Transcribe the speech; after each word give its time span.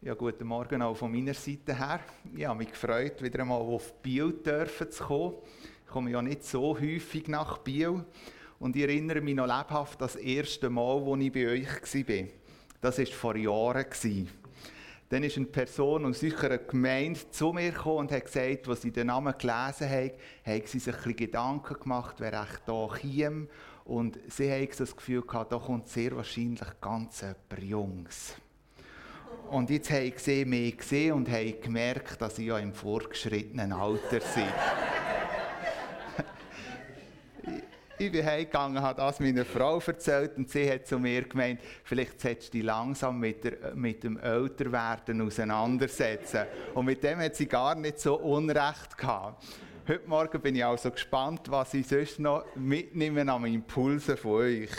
Ja, 0.00 0.14
guten 0.14 0.46
Morgen 0.46 0.80
auch 0.80 0.96
von 0.96 1.10
meiner 1.10 1.34
Seite 1.34 1.76
her. 1.76 1.98
Ich 2.32 2.46
habe 2.46 2.58
mich 2.58 2.70
gefreut, 2.70 3.20
wieder 3.20 3.40
einmal 3.40 3.60
auf 3.60 4.00
Biel 4.00 4.32
zu 4.90 5.04
kommen. 5.04 5.34
Ich 5.84 5.90
komme 5.90 6.12
ja 6.12 6.22
nicht 6.22 6.44
so 6.44 6.78
häufig 6.78 7.26
nach 7.26 7.58
Biel. 7.58 8.04
Und 8.60 8.76
ich 8.76 8.82
erinnere 8.82 9.20
mich 9.20 9.34
noch 9.34 9.48
lebhaft 9.48 10.00
das 10.00 10.14
erste 10.14 10.70
Mal, 10.70 11.02
als 11.02 11.20
ich 11.20 11.32
bei 11.32 11.48
euch 11.48 11.66
war. 11.66 12.28
Das 12.80 12.98
war 12.98 13.06
vor 13.06 13.36
Jahren. 13.36 14.28
Dann 15.08 15.24
ist 15.24 15.36
eine 15.36 15.46
Person 15.46 16.06
aus 16.06 16.22
unserer 16.22 16.58
Gemeinde 16.58 17.28
zu 17.32 17.52
mir 17.52 17.72
gekommen 17.72 17.98
und 17.98 18.12
hat 18.12 18.26
gesagt, 18.26 18.68
als 18.68 18.82
sie 18.82 18.92
den 18.92 19.08
Namen 19.08 19.34
gelesen 19.36 19.90
haben, 19.90 20.12
haben 20.46 20.62
sie 20.64 20.78
sich 20.78 20.94
ein 20.94 20.96
bisschen 20.96 21.16
Gedanken 21.16 21.74
gemacht, 21.74 22.14
wer 22.18 22.34
echt 22.34 22.62
hier 22.66 22.88
käme. 23.00 23.48
Und 23.84 24.16
sie 24.28 24.48
haben 24.48 24.68
das 24.78 24.94
Gefühl 24.94 25.22
gehabt, 25.22 25.50
da 25.50 25.58
kommt 25.58 25.88
sehr 25.88 26.14
wahrscheinlich 26.14 26.60
ganz 26.80 27.22
jemand 27.22 27.64
Jungs. 27.64 28.36
Und 29.50 29.70
jetzt 29.70 29.90
haben 29.90 30.12
sie 30.16 30.44
mich 30.44 30.76
gesehen 30.76 31.14
und 31.14 31.30
haben 31.30 31.60
gemerkt, 31.60 32.20
dass 32.20 32.38
ich 32.38 32.46
ja 32.46 32.58
im 32.58 32.74
vorgeschrittenen 32.74 33.72
Alter 33.72 34.18
bin. 34.18 34.44
ich 37.98 38.12
bin 38.12 38.26
heimgegangen, 38.26 38.82
habe 38.82 39.00
das 39.00 39.20
meiner 39.20 39.46
Frau 39.46 39.80
erzählt 39.80 40.36
und 40.36 40.50
sie 40.50 40.70
hat 40.70 40.86
zu 40.86 40.98
mir 40.98 41.22
gemeint, 41.22 41.60
vielleicht 41.82 42.20
solltest 42.20 42.52
du 42.52 42.58
dich 42.58 42.66
langsam 42.66 43.18
mit, 43.20 43.42
der, 43.42 43.74
mit 43.74 44.04
dem 44.04 44.18
Älterwerden 44.18 45.22
auseinandersetzen. 45.22 46.44
Und 46.74 46.84
mit 46.84 47.02
dem 47.02 47.18
hat 47.18 47.34
sie 47.34 47.46
gar 47.46 47.74
nicht 47.74 48.00
so 48.00 48.16
Unrecht 48.16 48.98
gehabt. 48.98 49.46
Heute 49.86 50.06
Morgen 50.06 50.42
bin 50.42 50.56
ich 50.56 50.64
also 50.64 50.90
gespannt, 50.90 51.50
was 51.50 51.72
ich 51.72 51.86
sonst 51.86 52.18
noch 52.18 52.44
mitnehme 52.54 53.32
an 53.32 53.46
Impulsen 53.46 54.18
von 54.18 54.32
euch. 54.32 54.70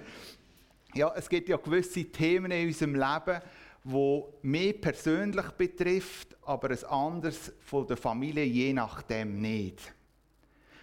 ja, 0.94 1.10
es 1.16 1.26
gibt 1.26 1.48
ja 1.48 1.56
gewisse 1.56 2.04
Themen 2.04 2.50
in 2.50 2.66
unserem 2.66 2.94
Leben, 2.94 3.40
wo 3.84 4.38
mich 4.42 4.80
persönlich 4.80 5.50
betrifft, 5.52 6.36
aber 6.42 6.70
ein 6.70 6.84
anderes 6.84 7.52
von 7.60 7.86
der 7.86 7.96
Familie 7.96 8.44
je 8.44 8.72
nachdem 8.72 9.40
nicht. 9.40 9.92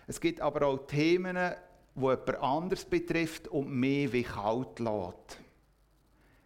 Es 0.07 0.19
gibt 0.19 0.41
aber 0.41 0.65
auch 0.67 0.87
Themen, 0.87 1.37
die 1.95 1.99
jemand 2.01 2.29
anderes 2.37 2.85
betrifft 2.85 3.47
und 3.49 3.69
mich 3.69 4.11
wie 4.13 4.23
kalt 4.23 4.79
lässt. 4.79 5.39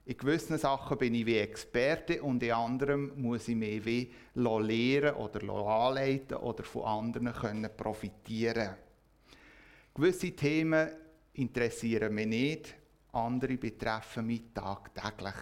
In 0.05 0.17
gewissen 0.17 0.57
Sachen 0.57 0.97
bin 0.97 1.13
ich 1.13 1.25
wie 1.25 1.37
Experte 1.37 2.21
und 2.23 2.41
in 2.41 2.51
anderen 2.51 3.21
muss 3.21 3.47
ich 3.47 3.55
mich 3.55 3.85
wie 3.85 4.11
lehren 4.33 5.15
oder 5.15 5.47
anleiten 5.53 6.37
oder 6.37 6.63
von 6.63 6.83
anderen 6.83 7.31
können 7.33 7.69
profitieren. 7.77 8.75
Gewisse 9.93 10.31
Themen 10.31 10.89
interessieren 11.33 12.13
mich 12.15 12.27
nicht, 12.27 12.75
andere 13.11 13.57
betreffen 13.57 14.25
mich 14.25 14.41
tagtäglich. 14.53 15.35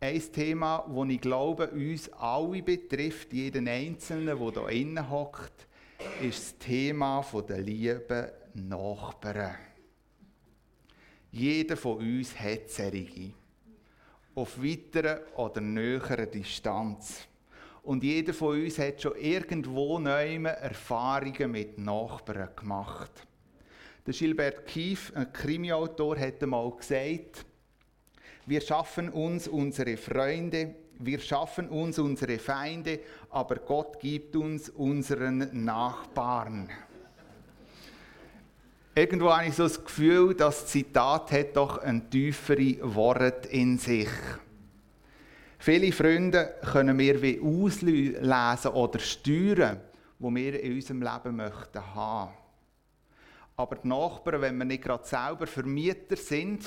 Ein 0.00 0.32
Thema, 0.32 0.86
das 0.88 1.08
ich 1.08 1.20
glaube, 1.20 1.70
uns 1.70 2.08
alle 2.12 2.62
betrifft, 2.62 3.32
jeden 3.32 3.66
Einzelnen, 3.66 4.38
der 4.38 4.68
hier 4.68 4.68
innen 4.68 5.10
hockt, 5.10 5.66
ist 6.22 6.38
das 6.38 6.58
Thema 6.58 7.24
der 7.48 7.58
lieben 7.58 8.28
Nachbarn. 8.54 9.56
Jeder 11.32 11.76
von 11.76 11.98
uns 11.98 12.38
hat 12.38 12.70
solche. 12.70 13.32
Auf 14.36 14.62
weiterer 14.62 15.20
oder 15.36 15.60
näherer 15.60 16.26
Distanz. 16.26 17.26
Und 17.82 18.04
jeder 18.04 18.34
von 18.34 18.62
uns 18.62 18.78
hat 18.78 19.02
schon 19.02 19.16
irgendwo 19.16 19.98
neue 19.98 20.46
Erfahrungen 20.46 21.50
mit 21.50 21.76
Nachbarn 21.76 22.50
gemacht. 22.54 23.10
Der 24.06 24.14
Gilbert 24.14 24.64
Kief, 24.64 25.12
ein 25.16 25.32
Krimiautor, 25.32 26.16
hat 26.18 26.40
einmal 26.40 26.70
gesagt, 26.70 27.44
wir 28.48 28.62
schaffen 28.62 29.10
uns 29.10 29.46
unsere 29.46 29.98
Freunde, 29.98 30.74
wir 30.98 31.20
schaffen 31.20 31.68
uns 31.68 31.98
unsere 31.98 32.38
Feinde, 32.38 33.00
aber 33.28 33.56
Gott 33.56 34.00
gibt 34.00 34.34
uns 34.36 34.70
unseren 34.70 35.64
Nachbarn. 35.64 36.70
Irgendwo 38.94 39.30
habe 39.30 39.48
ich 39.48 39.54
so 39.54 39.64
das 39.64 39.84
Gefühl, 39.84 40.34
das 40.34 40.66
Zitat 40.66 41.30
hat 41.30 41.56
doch 41.56 41.78
ein 41.78 42.08
tiefere 42.10 42.78
Wort 42.94 43.46
in 43.46 43.76
sich. 43.76 44.08
Viele 45.58 45.92
Freunde 45.92 46.54
können 46.72 46.98
wir 46.98 47.20
wie 47.20 47.40
auslesen 47.40 48.70
oder 48.72 48.98
steuern, 48.98 49.78
wo 50.18 50.34
wir 50.34 50.58
in 50.60 50.72
unserem 50.72 51.02
Leben 51.02 51.36
möchten 51.36 51.94
haben. 51.94 52.32
Aber 53.56 53.76
die 53.76 53.88
Nachbarn, 53.88 54.40
wenn 54.40 54.56
wir 54.56 54.64
nicht 54.64 54.82
gerade 54.82 55.06
selber 55.06 55.46
Vermieter 55.46 56.16
sind, 56.16 56.64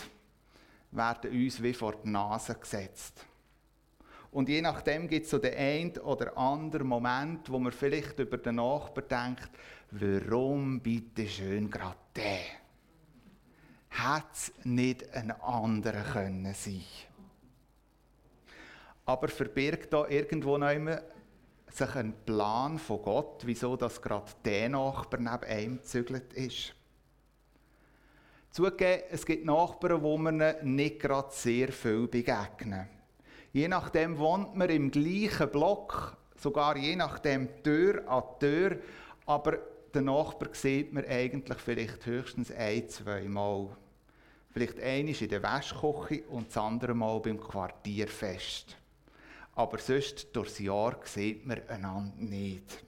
werden 0.91 1.31
uns 1.31 1.62
wie 1.62 1.74
vor 1.74 1.96
die 2.03 2.09
Nase 2.09 2.56
gesetzt. 2.56 3.25
Und 4.31 4.47
je 4.47 4.62
nachdem 4.62 5.07
gibt 5.07 5.25
es 5.25 5.31
so 5.31 5.38
den 5.40 5.53
einen 5.56 5.97
oder 5.97 6.38
anderen 6.38 6.88
Moment, 6.88 7.50
wo 7.50 7.59
man 7.59 7.74
vielleicht 7.74 8.18
über 8.19 8.38
den 8.38 8.56
Nachbarn 8.56 9.38
denkt, 9.38 9.50
warum 9.91 10.79
bitte 10.79 11.28
schön 11.28 11.69
gerade 11.69 11.97
der? 12.16 12.62
Hätte 13.90 14.28
es 14.34 14.53
nicht 14.63 15.13
ein 15.13 15.31
anderer 15.31 16.03
können 16.03 16.53
sein 16.53 16.81
Aber 19.06 19.28
verbirgt 19.28 19.91
da 19.91 20.08
irgendwo 20.08 20.58
noch 20.58 20.69
sich 21.68 21.96
ein 21.96 22.13
Plan 22.25 22.79
von 22.79 23.02
Gott, 23.02 23.41
wieso 23.46 23.75
das 23.75 24.02
gerade 24.02 24.31
der 24.46 24.69
Nachbar 24.69 25.19
neben 25.19 25.44
einem 25.44 25.78
gezügelt 25.78 26.34
ist? 26.34 26.73
Zugegeben, 28.51 29.03
es 29.09 29.25
gibt 29.25 29.45
Nachbarn, 29.45 30.01
wo 30.01 30.17
man 30.17 30.44
nicht 30.63 31.00
gerade 31.00 31.29
sehr 31.31 31.72
viel 31.72 32.06
begegnen. 32.07 32.85
Je 33.53 33.69
nachdem 33.69 34.17
wohnt 34.17 34.57
man 34.57 34.69
im 34.69 34.91
gleichen 34.91 35.50
Block, 35.50 36.17
sogar 36.35 36.75
je 36.75 36.97
nachdem 36.97 37.63
Tür 37.63 38.06
an 38.09 38.23
Tür, 38.41 38.78
aber 39.25 39.57
den 39.95 40.03
Nachbar 40.03 40.50
sieht 40.51 40.91
man 40.91 41.06
eigentlich 41.06 41.59
vielleicht 41.59 42.06
höchstens 42.06 42.51
ein, 42.51 42.90
zwei 42.90 43.23
Mal. 43.23 43.69
Vielleicht 44.50 44.81
eines 44.81 45.22
in 45.22 45.29
der 45.29 45.44
Wäschküche 45.44 46.23
und 46.28 46.50
das 46.50 46.57
andere 46.57 46.94
Mal 46.94 47.22
beim 47.22 47.40
Quartierfest. 47.40 48.75
Aber 49.56 49.78
sonst 49.78 50.35
durchs 50.35 50.59
Jahr 50.59 51.00
sieht 51.06 51.45
man 51.45 51.61
einander 51.69 52.17
nicht. 52.17 52.84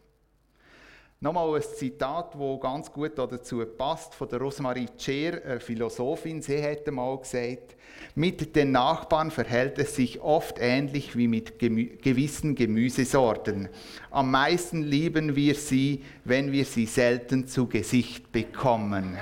Nochmal 1.23 1.55
ein 1.55 1.61
Zitat, 1.61 2.33
das 2.33 2.59
ganz 2.59 2.91
gut 2.91 3.17
dazu 3.17 3.65
passt, 3.77 4.13
von 4.13 4.27
der 4.27 4.39
Rosemarie 4.39 4.89
Tscher, 4.97 5.41
eine 5.45 5.61
Philosophin. 5.61 6.41
Sie 6.41 6.57
hätte 6.57 6.91
mal 6.91 7.17
gesagt, 7.17 7.77
mit 8.13 8.53
den 8.57 8.73
Nachbarn 8.73 9.31
verhält 9.31 9.79
es 9.79 9.95
sich 9.95 10.19
oft 10.19 10.57
ähnlich 10.59 11.15
wie 11.15 11.29
mit 11.29 11.59
gemü 11.59 11.95
gewissen 12.01 12.55
Gemüsesorten. 12.55 13.69
Am 14.11 14.31
meisten 14.31 14.81
lieben 14.83 15.33
wir 15.33 15.55
sie, 15.55 16.03
wenn 16.25 16.51
wir 16.51 16.65
sie 16.65 16.87
selten 16.87 17.47
zu 17.47 17.67
Gesicht 17.67 18.33
bekommen. 18.33 19.17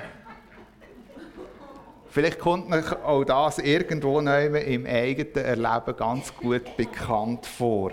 Vielleicht 2.09 2.39
kommt 2.39 2.73
euch 2.73 2.94
auch 3.03 3.23
das 3.25 3.59
irgendwo 3.59 4.18
im 4.18 4.88
eigenen 4.88 5.35
Erleben 5.35 5.95
ganz 5.95 6.35
gut 6.35 6.75
bekannt 6.78 7.45
vor. 7.45 7.91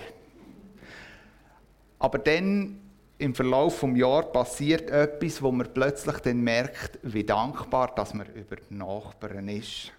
Aber 1.99 2.17
dann 2.17 2.88
im 3.19 3.35
Verlauf 3.35 3.81
des 3.81 3.99
Jahres 3.99 4.33
passiert 4.33 4.91
etwas, 4.91 5.43
wo 5.43 5.51
man 5.51 5.73
plötzlich 5.73 6.19
dann 6.19 6.41
merkt, 6.41 7.01
wie 7.03 7.25
dankbar 7.25 7.95
dass 7.95 8.15
man 8.15 8.27
über 8.33 8.57
die 8.57 8.75
Nachbarn 8.75 9.49
ist. 9.49 9.93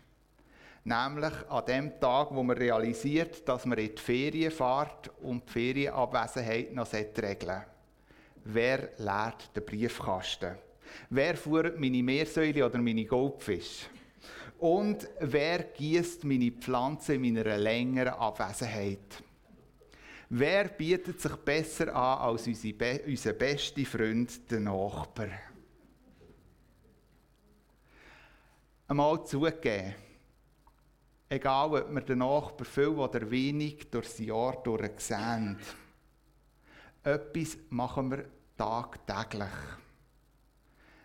Nämlich 0.85 1.33
an 1.49 1.65
dem 1.65 1.99
Tag, 1.99 2.29
wo 2.31 2.41
man 2.41 2.57
realisiert, 2.57 3.47
dass 3.47 3.65
man 3.65 3.77
in 3.77 3.93
die 3.93 4.01
Ferien 4.01 4.51
fährt 4.51 5.11
und 5.21 5.47
die 5.47 5.51
Ferienabwesenheit 5.51 6.73
noch 6.73 6.91
regeln 6.93 7.63
Wer 8.45 8.89
leert 8.97 9.55
den 9.55 9.65
Briefkasten? 9.65 10.55
Wer 11.09 11.35
fuhrt 11.35 11.79
meine 11.79 12.01
Meersäule 12.01 12.65
oder 12.65 12.79
meine 12.79 13.05
Goldfische? 13.05 13.87
Und 14.57 15.07
wer 15.19 15.63
gießt 15.63 16.23
meine 16.23 16.51
Pflanzen 16.51 17.23
in 17.23 17.33
meiner 17.33 17.57
längeren 17.57 18.13
Abwesenheit? 18.13 19.23
Wer 20.31 20.65
bietet 20.69 21.19
sich 21.19 21.35
besser 21.37 21.87
an 21.87 22.19
als 22.19 22.45
unser 22.45 23.33
bester 23.33 23.83
Freund, 23.83 24.51
der 24.51 24.59
Nachbar? 24.59 25.29
Einmal 28.87 29.25
zugeben, 29.25 29.95
egal 31.29 31.73
ob 31.73 31.95
wir 31.95 32.01
den 32.01 32.19
Nachbar 32.19 32.65
viel 32.67 32.89
oder 32.89 33.31
wenig 33.31 33.89
durchs 33.89 34.19
Jahr 34.19 34.61
durch 34.61 34.99
sehen, 34.99 35.57
etwas 37.01 37.57
machen 37.71 38.11
wir 38.11 38.25
tagtäglich. 38.55 39.49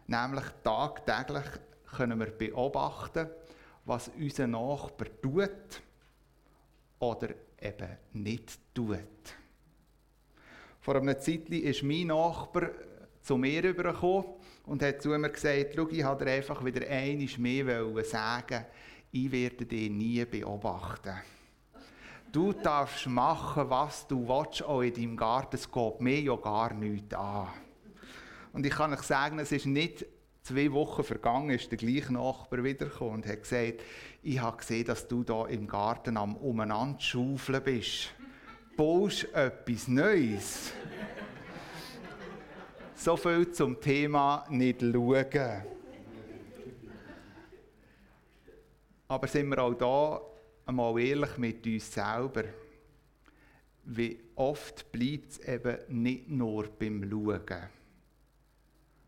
Nämlich 0.06 0.44
tagtäglich 0.62 1.46
können 1.96 2.20
wir 2.20 2.30
beobachten, 2.30 3.30
was 3.86 4.08
unser 4.08 4.46
Nachbar 4.46 5.08
tut 5.22 5.82
oder 6.98 7.28
eben 7.64 7.96
nicht 8.12 8.58
tut. 8.75 8.99
Vor 10.81 10.96
einer 10.96 11.19
Zeit 11.19 11.49
ist 11.49 11.82
mein 11.82 12.08
Nachbar 12.08 12.70
zu 13.22 13.38
mir 13.38 13.64
übergekommen 13.64 14.26
und 14.66 14.82
hat 14.82 15.00
zu 15.00 15.08
mir 15.08 15.31
gesagt, 15.31 15.72
schau, 15.75 15.88
ich 15.88 16.05
wollte 16.05 16.26
einfach 16.26 16.64
wieder 16.64 16.87
einmal 16.87 17.28
mehr 17.38 18.05
sagen, 18.05 18.66
ich 19.11 19.32
werde 19.32 19.64
dich 19.64 19.90
nie 19.90 20.25
beobachten. 20.25 21.14
Du 22.31 22.52
darfst 22.52 23.06
machen, 23.06 23.70
was 23.70 24.06
du 24.08 24.26
willst, 24.26 24.64
auch 24.64 24.82
in 24.82 24.93
deinem 24.93 25.17
Garten. 25.17 25.55
Es 25.55 25.70
geht 25.70 26.00
mir 26.00 26.20
ja 26.20 26.34
gar 26.34 26.75
nichts 26.75 27.14
an. 27.14 27.49
Und 28.52 28.67
ich 28.67 28.72
kann 28.72 28.93
euch 28.93 29.02
sagen, 29.02 29.38
es 29.38 29.52
ist 29.52 29.67
nicht 29.67 30.05
zwei 30.44 30.70
Wochen 30.73 31.02
vergangen, 31.02 31.50
ist 31.50 31.70
der 31.70 31.79
gleiche 31.79 32.12
Nachbar 32.12 32.62
wiedergekommen 32.62 33.14
und 33.14 33.26
hat 33.26 33.43
gesagt, 33.43 33.82
ich 34.23 34.38
habe 34.38 34.58
gesehen, 34.58 34.85
dass 34.85 35.08
du 35.08 35.25
da 35.25 35.46
im 35.46 35.67
Garten 35.67 36.19
am 36.19 36.37
umeinander 36.37 37.00
schaufeln 37.00 37.62
bist. 37.62 38.11
Baust 38.76 39.25
etwas 39.32 39.88
Neues? 39.88 40.73
so 42.94 43.17
viel 43.17 43.50
zum 43.52 43.81
Thema 43.81 44.44
nicht 44.50 44.81
schauen. 44.81 45.62
Aber 49.08 49.26
sind 49.26 49.49
wir 49.49 49.58
auch 49.58 49.75
da 49.75 50.20
einmal 50.67 50.99
ehrlich 51.00 51.38
mit 51.38 51.67
uns 51.67 51.93
selber? 51.93 52.44
Wie 53.85 54.19
oft 54.35 54.91
bleibt 54.93 55.32
es 55.32 55.38
eben 55.41 55.79
nicht 55.88 56.29
nur 56.29 56.69
beim 56.79 57.08
Schauen, 57.11 57.69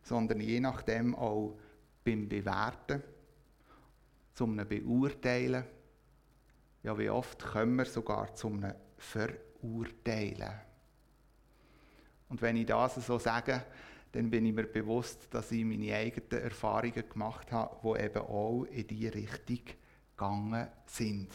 sondern 0.06 0.40
je 0.40 0.60
nachdem 0.60 1.16
auch 1.16 1.56
beim 2.04 2.28
Bewerten, 2.28 3.02
zum 4.34 4.56
Beurteilen. 4.56 5.64
Ja, 6.84 6.96
wie 6.96 7.10
oft 7.10 7.44
kommen 7.44 7.76
wir 7.76 7.86
sogar 7.86 8.32
zum 8.34 8.64
Verurteilen. 8.96 10.60
Und 12.28 12.40
wenn 12.40 12.56
ich 12.56 12.66
das 12.66 12.94
so 13.04 13.18
sage, 13.18 13.64
dann 14.12 14.30
bin 14.30 14.46
ich 14.46 14.54
mir 14.54 14.66
bewusst, 14.66 15.26
dass 15.30 15.50
ich 15.50 15.64
meine 15.64 15.92
eigenen 15.96 16.44
Erfahrungen 16.44 17.08
gemacht 17.08 17.50
habe, 17.50 17.76
die 17.82 18.04
eben 18.04 18.22
auch 18.22 18.64
in 18.64 18.86
diese 18.86 19.14
Richtung 19.14 19.60
gegangen 20.16 20.68
sind. 20.86 21.30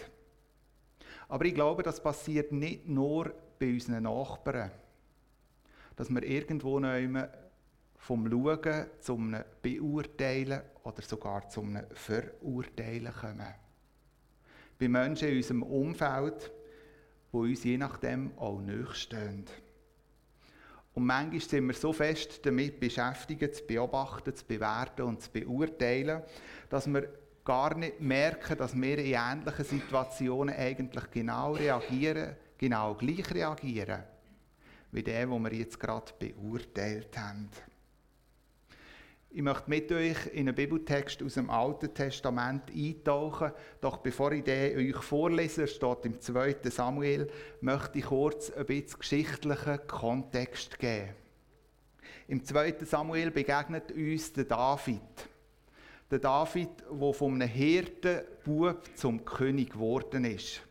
Aber 1.28 1.44
ich 1.44 1.54
glaube, 1.54 1.84
das 1.84 2.02
passiert 2.02 2.54
nicht 2.54 2.88
nur 2.88 3.34
bei 3.60 3.74
unseren 3.74 4.04
Nachbarn. 4.04 4.72
Dass 5.98 6.10
wir 6.10 6.24
irgendwo 6.24 6.80
nehmen 6.80 7.28
vom 8.02 8.28
Schauen 8.28 8.88
zum 9.00 9.36
Beurteilen 9.62 10.62
oder 10.84 11.02
sogar 11.04 11.48
zum 11.50 11.80
Verurteilen 11.94 13.14
kommen. 13.14 13.54
Bei 14.80 14.88
Menschen 14.88 15.30
in 15.30 15.38
unserem 15.38 15.64
Umfeld, 15.64 16.52
die 17.32 17.38
uns 17.38 17.64
je 17.64 17.78
nachdem 17.78 18.36
auch 18.40 18.60
nachstehen. 18.60 19.46
Und 20.96 21.06
manchmal 21.06 21.40
sind 21.42 21.68
wir 21.68 21.76
so 21.76 21.94
fest 21.94 22.44
damit 22.44 22.80
beschäftigt, 22.80 23.56
zu 23.56 23.66
beobachten, 23.66 24.36
zu 24.36 24.46
bewerten 24.46 25.04
und 25.04 25.22
zu 25.22 25.30
beurteilen, 25.32 26.24
dass 26.70 26.88
wir 26.88 27.08
gar 27.46 27.76
nicht 27.76 28.02
merken, 28.02 28.58
dass 28.58 28.76
wir 28.76 28.98
in 28.98 29.14
ähnlichen 29.14 29.66
Situationen 29.66 30.56
eigentlich 30.56 31.10
genau 31.12 31.54
reagieren, 31.54 32.36
genau 32.58 32.96
gleich 32.96 33.32
reagieren, 33.32 34.04
wie 34.92 35.04
der, 35.04 35.30
wo 35.30 35.38
wir 35.38 35.54
jetzt 35.54 35.80
gerade 35.80 36.12
beurteilt 36.18 37.16
haben. 37.16 37.50
Ich 39.34 39.42
möchte 39.42 39.70
mit 39.70 39.90
euch 39.94 40.28
in 40.34 40.50
einen 40.50 40.56
Bibeltext 40.56 41.24
aus 41.24 41.36
dem 41.36 41.50
Alten 41.50 41.94
Testament 41.94 42.64
eintauchen. 42.70 43.54
Doch 43.80 44.00
bevor 44.00 44.34
ich 44.34 44.44
den 44.44 44.78
euch 44.78 45.02
vorlese, 45.02 45.68
steht 45.68 46.04
im 46.04 46.20
2. 46.20 46.58
Samuel, 46.66 47.30
möchte 47.62 48.00
ich 48.00 48.06
kurz 48.06 48.52
ein 48.52 48.66
bisschen 48.66 49.00
geschichtlichen 49.00 49.88
Kontext 49.88 50.78
geben. 50.78 51.12
Im 52.28 52.44
2. 52.44 52.76
Samuel 52.82 53.32
begegnet 53.32 53.94
uns 53.94 54.34
der 54.34 54.44
David. 54.44 55.00
Der 56.12 56.20
David, 56.20 56.70
der 56.92 57.14
von 57.14 57.36
einem 57.36 57.48
Hirtenbub 57.48 58.82
zum 58.96 59.24
König 59.24 59.72
geworden 59.72 60.26
ist 60.26 60.62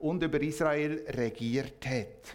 und 0.00 0.24
über 0.24 0.40
Israel 0.40 1.04
regiert 1.08 1.86
hat. 1.86 2.34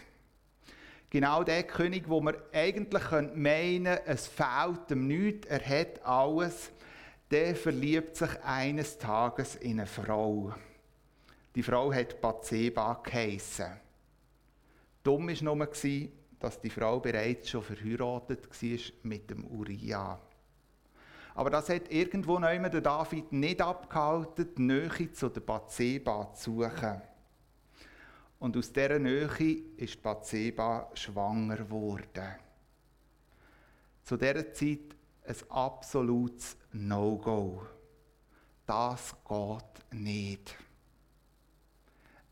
Genau 1.14 1.44
der 1.44 1.62
König, 1.62 2.08
wo 2.08 2.20
man 2.20 2.34
eigentlich 2.52 3.08
meinen 3.36 3.84
könnte, 3.84 4.02
es 4.04 4.26
fehlt 4.26 4.90
ihm 4.90 5.06
nichts, 5.06 5.46
er 5.46 5.64
hat 5.64 6.04
alles, 6.04 6.72
der 7.30 7.54
verliebt 7.54 8.16
sich 8.16 8.30
eines 8.42 8.98
Tages 8.98 9.54
in 9.54 9.78
eine 9.78 9.86
Frau. 9.86 10.52
Die 11.54 11.62
Frau 11.62 11.92
hat 11.92 12.20
Bathseba 12.20 12.94
geheissen. 12.94 13.80
Dumm 15.04 15.28
war 15.28 15.54
nur, 15.54 15.68
dass 16.40 16.60
die 16.60 16.70
Frau 16.70 16.98
bereits 16.98 17.48
schon 17.48 17.62
verheiratet 17.62 18.48
war 18.50 18.78
mit 19.04 19.30
dem 19.30 19.44
Uriah. 19.44 20.18
Aber 21.36 21.50
das 21.50 21.68
hat 21.68 21.92
irgendwo 21.92 22.40
der 22.40 22.80
David 22.80 23.30
nicht 23.30 23.62
abgehalten, 23.62 24.48
die 24.58 24.62
Nähe 24.62 25.12
zu 25.12 25.28
der 25.28 25.42
Bathseba 25.42 26.32
zu 26.34 26.60
suchen. 26.60 27.13
Und 28.44 28.58
aus 28.58 28.70
dieser 28.70 28.98
Nähe 28.98 29.62
ist 29.78 30.02
Bathseba 30.02 30.90
schwanger 30.92 31.56
geworden. 31.56 32.34
Zu 34.02 34.18
dieser 34.18 34.52
Zeit 34.52 34.94
ein 35.26 35.36
absolutes 35.48 36.54
No-Go. 36.72 37.62
Das 38.66 39.16
geht 39.26 39.98
nicht. 39.98 40.56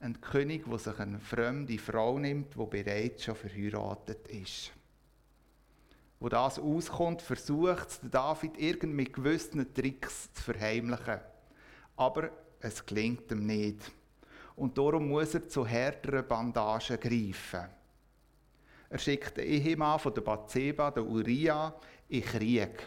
Ein 0.01 0.21
König, 0.21 0.69
der 0.69 0.79
sich 0.79 0.99
eine 0.99 1.19
fremde 1.19 1.79
Frau 1.79 2.19
nimmt, 2.19 2.57
die 2.57 2.67
bereits 2.67 3.25
schon 3.25 3.35
verheiratet 3.35 4.29
ist. 4.29 4.71
Wo 6.21 6.29
das 6.29 6.59
auskommt, 6.59 7.23
versucht 7.23 8.01
David 8.03 8.59
irgendwie 8.59 8.97
mit 8.97 9.15
gewissen 9.15 9.73
Tricks 9.73 10.31
zu 10.35 10.43
verheimlichen. 10.43 11.21
Aber 11.97 12.29
es 12.61 12.85
gelingt 12.85 13.33
ihm 13.33 13.47
nicht 13.47 13.91
und 14.57 14.77
darum 14.77 15.09
muss 15.09 15.35
er 15.35 15.49
zu 15.49 15.67
härteren 15.67 16.27
Bandagen 16.27 17.01
greifen. 17.01 17.69
Er 18.91 18.99
schickt 18.99 19.39
den 19.39 19.47
Ehemann 19.47 19.99
von 19.99 20.13
der 20.13 20.21
Bathseba, 20.21 20.91
den 20.91 21.09
Uriah, 21.09 21.75
in 22.09 22.23
Krieg. 22.23 22.87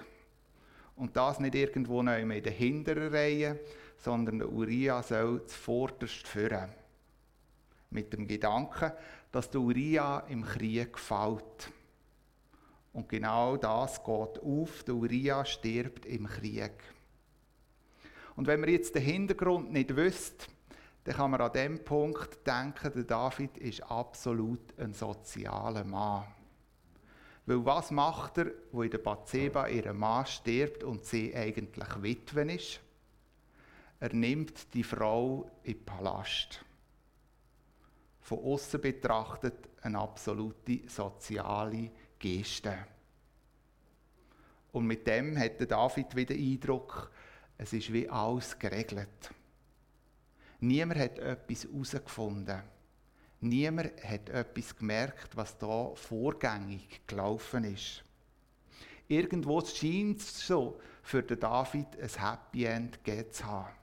Und 0.95 1.17
das 1.17 1.39
nicht 1.39 1.55
irgendwo 1.55 2.01
in 2.01 2.29
der 2.29 2.51
hinteren 2.51 3.11
Reihe, 3.11 3.59
sondern 3.97 4.39
der 4.39 4.51
Uriah 4.51 5.01
soll 5.01 5.45
zuvorderst 5.47 6.27
führen. 6.27 6.69
Mit 7.89 8.13
dem 8.13 8.27
Gedanken, 8.27 8.91
dass 9.31 9.49
der 9.49 9.61
Uriah 9.61 10.19
im 10.29 10.43
Krieg 10.45 10.97
fällt. 10.99 11.71
Und 12.93 13.09
genau 13.09 13.57
das 13.57 13.97
geht 14.03 14.39
auf, 14.41 14.83
der 14.83 14.95
Uriah 14.95 15.43
stirbt 15.43 16.05
im 16.05 16.27
Krieg. 16.27 16.71
Und 18.35 18.47
wenn 18.47 18.59
man 18.59 18.69
jetzt 18.69 18.95
den 18.95 19.01
Hintergrund 19.01 19.71
nicht 19.71 19.95
wüsste, 19.95 20.45
dann 21.05 21.15
kann 21.15 21.31
man 21.31 21.41
an 21.41 21.53
dem 21.53 21.83
Punkt 21.83 22.45
denken, 22.47 22.91
der 22.91 23.03
David 23.03 23.57
ist 23.59 23.83
absolut 23.83 24.77
ein 24.79 24.91
sozialer 24.91 25.83
Mann. 25.83 26.25
Weil 27.45 27.63
was 27.63 27.91
macht 27.91 28.39
er, 28.39 28.51
wo 28.71 28.81
in 28.81 28.89
der 28.89 28.97
Bathseba 28.97 29.67
ihr 29.67 29.93
Mann 29.93 30.25
stirbt 30.25 30.83
und 30.83 31.05
sie 31.05 31.35
eigentlich 31.35 32.01
Witwe 32.01 32.51
ist? 32.53 32.79
Er 33.99 34.13
nimmt 34.13 34.73
die 34.73 34.83
Frau 34.83 35.51
in 35.61 35.73
den 35.73 35.85
Palast. 35.85 36.65
Von 38.21 38.39
außen 38.39 38.81
betrachtet 38.81 39.69
eine 39.83 39.99
absolute 39.99 40.89
soziale 40.89 41.91
Geste. 42.17 42.79
Und 44.71 44.87
mit 44.87 45.05
dem 45.05 45.37
hat 45.37 45.71
David 45.71 46.15
wieder 46.15 46.33
Eindruck, 46.33 47.11
es 47.59 47.73
ist 47.73 47.93
wie 47.93 48.09
alles 48.09 48.57
geregelt. 48.57 49.31
Niemand 50.65 50.99
hat 50.99 51.19
etwas 51.19 51.65
herausgefunden. 51.65 52.63
Niemand 53.41 54.03
hat 54.03 54.29
etwas 54.29 54.75
gemerkt, 54.75 55.37
was 55.37 55.55
da 55.59 55.93
vorgängig 55.93 57.05
gelaufen 57.05 57.65
ist. 57.65 58.03
Irgendwo 59.07 59.61
scheint 59.61 60.21
es 60.21 60.47
so 60.47 60.79
für 61.03 61.21
den 61.21 61.39
David 61.39 61.87
ein 62.01 62.09
Happy 62.09 62.65
End 62.65 62.97
zu 63.31 63.45
haben. 63.45 63.75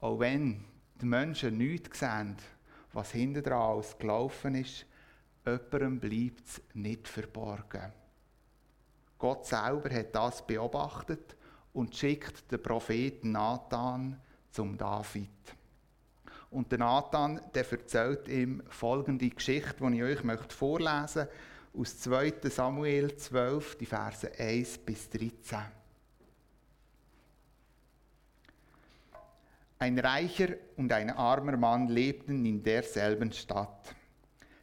Auch 0.00 0.18
wenn 0.18 0.62
die 1.00 1.06
Menschen 1.06 1.56
nichts 1.56 2.00
sehen, 2.00 2.36
was 2.92 3.12
hinter 3.12 3.40
dran 3.40 3.82
gelaufen 3.98 4.54
ist, 4.56 4.84
jemandem 5.46 5.98
bleibt 5.98 6.46
es 6.46 6.62
nicht 6.74 7.08
verborgen. 7.08 7.90
Gott 9.18 9.46
selber 9.46 9.88
hat 9.94 10.14
das 10.14 10.46
beobachtet 10.46 11.36
und 11.72 11.96
schickt 11.96 12.52
den 12.52 12.62
Propheten 12.62 13.32
Nathan 13.32 14.20
zum 14.56 14.78
David. 14.78 15.28
Und 16.50 16.72
der 16.72 16.78
Nathan, 16.78 17.40
der 17.54 17.70
erzählt 17.70 18.26
ihm 18.28 18.62
folgende 18.70 19.28
Geschichte, 19.28 19.74
die 19.90 19.96
ich 19.96 20.02
euch 20.02 20.24
möchte 20.24 20.54
vorlesen 20.54 21.26
möchte, 21.26 21.28
aus 21.78 21.98
2. 21.98 22.32
Samuel 22.44 23.14
12, 23.14 23.76
die 23.76 23.84
Verse 23.84 24.30
1 24.38 24.78
bis 24.78 25.10
13. 25.10 25.58
Ein 29.78 29.98
reicher 29.98 30.54
und 30.78 30.90
ein 30.90 31.10
armer 31.10 31.58
Mann 31.58 31.88
lebten 31.88 32.46
in 32.46 32.62
derselben 32.62 33.30
Stadt. 33.32 33.94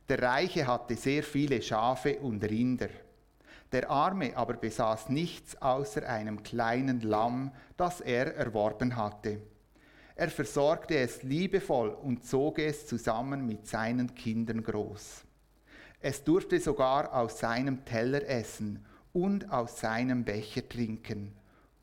Der 0.09 0.19
Reiche 0.19 0.65
hatte 0.65 0.95
sehr 0.95 1.21
viele 1.21 1.61
Schafe 1.61 2.17
und 2.19 2.43
Rinder. 2.43 2.89
Der 3.71 3.91
Arme 3.91 4.35
aber 4.35 4.55
besaß 4.55 5.09
nichts 5.09 5.61
außer 5.61 6.09
einem 6.09 6.41
kleinen 6.41 7.01
Lamm, 7.01 7.51
das 7.77 8.01
er 8.01 8.35
erworben 8.35 8.95
hatte. 8.95 9.52
Er 10.15 10.29
versorgte 10.29 10.95
es 10.97 11.23
liebevoll 11.23 11.89
und 11.89 12.25
zog 12.25 12.59
es 12.59 12.85
zusammen 12.85 13.47
mit 13.47 13.67
seinen 13.67 14.13
Kindern 14.13 14.63
groß. 14.63 15.23
Es 15.99 16.23
durfte 16.23 16.59
sogar 16.59 17.13
aus 17.13 17.39
seinem 17.39 17.83
Teller 17.85 18.27
essen 18.27 18.85
und 19.11 19.51
aus 19.51 19.79
seinem 19.79 20.23
Becher 20.23 20.67
trinken. 20.67 21.33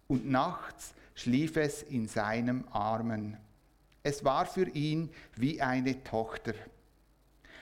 Und 0.06 0.30
nachts 0.30 0.94
schlief 1.14 1.56
es 1.56 1.82
in 1.82 2.06
seinem 2.06 2.66
Armen. 2.70 3.36
Es 4.02 4.24
war 4.24 4.46
für 4.46 4.68
ihn 4.68 5.10
wie 5.36 5.60
eine 5.60 6.02
Tochter. 6.04 6.54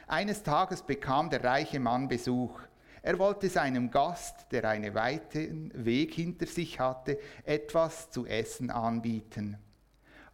Eines 0.07 0.43
Tages 0.43 0.83
bekam 0.83 1.31
der 1.31 1.45
reiche 1.45 1.81
Mann 1.81 2.09
Besuch. 2.09 2.59
Er 3.03 3.19
wollte 3.19 3.49
seinem 3.49 3.91
Gast, 3.91 4.47
der 4.51 4.65
einen 4.65 4.95
weiten 4.95 5.71
Weg 5.75 6.15
hinter 6.15 6.47
sich 6.47 6.81
hatte, 6.81 7.19
etwas 7.45 8.11
zu 8.11 8.27
essen 8.27 8.71
anbieten. 8.71 9.57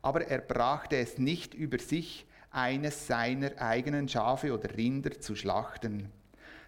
Aber 0.04 0.26
er 0.26 0.42
brachte 0.42 0.99
es 0.99 1.16
nicht 1.16 1.54
über 1.54 1.78
sich, 1.78 2.26
eines 2.50 3.06
seiner 3.06 3.58
eigenen 3.58 4.06
Schafe 4.06 4.52
oder 4.52 4.76
Rinder 4.76 5.18
zu 5.18 5.34
schlachten. 5.34 6.12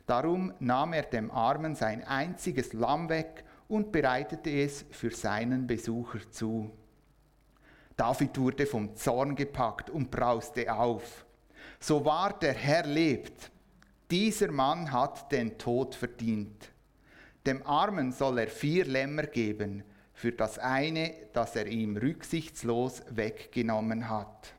Darum 0.07 0.55
nahm 0.59 0.95
er 0.95 1.03
dem 1.03 1.31
Armen 1.31 1.75
sein 1.75 2.03
einziges 2.03 2.73
Lamm 2.73 3.11
weg 3.11 3.45
und 3.69 3.93
bereitete 3.93 4.49
es 4.49 4.87
für 4.91 5.11
seinen 5.11 5.67
Besucher 5.67 6.21
zu. 6.31 6.71
David 7.95 8.39
wurde 8.39 8.65
vom 8.65 8.97
Zorn 8.97 9.37
gepackt 9.37 9.91
und 9.91 10.11
brauste 10.11 10.73
auf. 10.73 11.27
So 11.79 12.07
wahr 12.07 12.39
der 12.39 12.55
Herr 12.55 12.87
lebt, 12.87 13.51
dieser 14.11 14.51
Mann 14.51 14.91
hat 14.91 15.31
den 15.31 15.59
Tod 15.59 15.95
verdient. 15.95 16.73
Dem 17.45 17.67
Armen 17.67 18.13
soll 18.13 18.39
er 18.39 18.49
vier 18.49 18.87
Lämmer 18.87 19.25
geben 19.25 19.85
für 20.17 20.33
das 20.33 20.59
eine, 20.59 21.13
das 21.35 21.57
er 21.57 21.67
ihm 21.67 21.99
rücksichtslos 21.99 23.03
weggenommen 23.11 24.09
hat. 24.09 24.55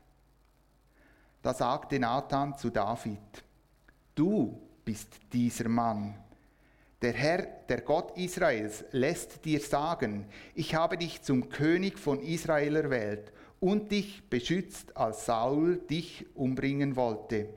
Da 1.42 1.52
sagte 1.52 1.98
Nathan 1.98 2.56
zu 2.56 2.70
David, 2.70 3.18
du 4.14 4.56
bist 4.84 5.16
dieser 5.32 5.68
Mann. 5.68 6.14
Der 7.02 7.12
Herr, 7.12 7.42
der 7.68 7.80
Gott 7.80 8.16
Israels, 8.16 8.84
lässt 8.92 9.44
dir 9.44 9.58
sagen, 9.58 10.26
ich 10.54 10.76
habe 10.76 10.96
dich 10.96 11.22
zum 11.22 11.48
König 11.48 11.98
von 11.98 12.20
Israel 12.20 12.76
erwählt 12.76 13.32
und 13.58 13.90
dich 13.90 14.22
beschützt, 14.30 14.96
als 14.96 15.26
Saul 15.26 15.78
dich 15.90 16.24
umbringen 16.36 16.94
wollte. 16.94 17.48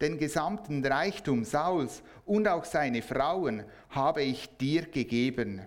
Den 0.00 0.18
gesamten 0.18 0.84
Reichtum 0.84 1.44
Sauls 1.44 2.02
und 2.26 2.48
auch 2.48 2.64
seine 2.64 3.02
Frauen 3.02 3.64
habe 3.90 4.24
ich 4.24 4.56
dir 4.58 4.82
gegeben. 4.86 5.62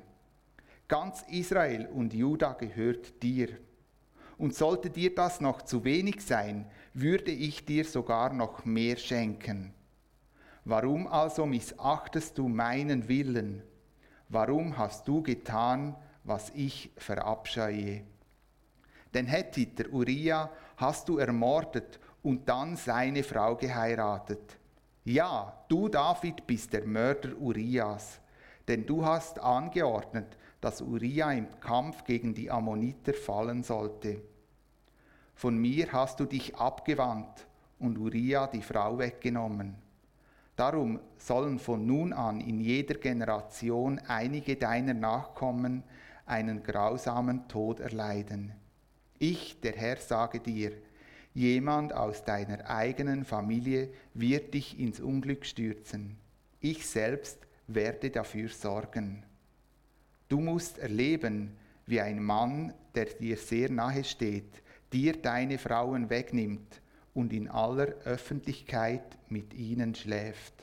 Ganz 0.91 1.23
Israel 1.29 1.87
und 1.87 2.13
Juda 2.13 2.51
gehört 2.51 3.23
dir. 3.23 3.47
Und 4.37 4.53
sollte 4.53 4.89
dir 4.89 5.15
das 5.15 5.39
noch 5.39 5.61
zu 5.61 5.85
wenig 5.85 6.19
sein, 6.19 6.69
würde 6.93 7.31
ich 7.31 7.65
dir 7.65 7.85
sogar 7.85 8.33
noch 8.33 8.65
mehr 8.65 8.97
schenken. 8.97 9.73
Warum 10.65 11.07
also 11.07 11.45
missachtest 11.45 12.37
du 12.37 12.49
meinen 12.49 13.07
Willen? 13.07 13.63
Warum 14.27 14.77
hast 14.77 15.07
du 15.07 15.23
getan, 15.23 15.95
was 16.25 16.51
ich 16.55 16.91
verabscheue? 16.97 18.01
Den 19.13 19.27
Hethiter 19.27 19.85
Uriah 19.93 20.51
hast 20.75 21.07
du 21.07 21.19
ermordet 21.19 22.01
und 22.21 22.49
dann 22.49 22.75
seine 22.75 23.23
Frau 23.23 23.55
geheiratet. 23.55 24.57
Ja, 25.05 25.63
du 25.69 25.87
David 25.87 26.45
bist 26.45 26.73
der 26.73 26.85
Mörder 26.85 27.37
Urias, 27.37 28.19
denn 28.67 28.85
du 28.85 29.05
hast 29.05 29.39
angeordnet, 29.39 30.35
dass 30.61 30.81
Uriah 30.81 31.33
im 31.33 31.59
Kampf 31.59 32.03
gegen 32.03 32.33
die 32.33 32.49
Ammoniter 32.49 33.13
fallen 33.13 33.63
sollte. 33.63 34.21
Von 35.33 35.57
mir 35.57 35.91
hast 35.91 36.19
du 36.19 36.25
dich 36.25 36.55
abgewandt 36.55 37.47
und 37.79 37.97
Uriah 37.97 38.47
die 38.47 38.61
Frau 38.61 38.99
weggenommen. 38.99 39.75
Darum 40.55 40.99
sollen 41.17 41.57
von 41.57 41.87
nun 41.87 42.13
an 42.13 42.39
in 42.39 42.59
jeder 42.59 42.95
Generation 42.95 43.99
einige 44.07 44.55
deiner 44.55 44.93
Nachkommen 44.93 45.83
einen 46.27 46.61
grausamen 46.61 47.47
Tod 47.47 47.79
erleiden. 47.79 48.53
Ich, 49.17 49.59
der 49.61 49.73
Herr, 49.73 49.97
sage 49.97 50.39
dir, 50.39 50.73
jemand 51.33 51.93
aus 51.93 52.23
deiner 52.23 52.69
eigenen 52.69 53.25
Familie 53.25 53.89
wird 54.13 54.53
dich 54.53 54.79
ins 54.79 54.99
Unglück 54.99 55.45
stürzen. 55.45 56.17
Ich 56.59 56.85
selbst 56.85 57.39
werde 57.67 58.11
dafür 58.11 58.49
sorgen. 58.49 59.23
Du 60.31 60.39
musst 60.39 60.77
erleben, 60.77 61.57
wie 61.85 61.99
ein 61.99 62.23
Mann, 62.23 62.73
der 62.95 63.03
dir 63.03 63.35
sehr 63.35 63.69
nahe 63.69 64.05
steht, 64.05 64.63
dir 64.93 65.21
deine 65.21 65.57
Frauen 65.57 66.09
wegnimmt 66.09 66.81
und 67.13 67.33
in 67.33 67.49
aller 67.49 67.87
Öffentlichkeit 68.05 69.03
mit 69.27 69.53
ihnen 69.53 69.93
schläft. 69.93 70.53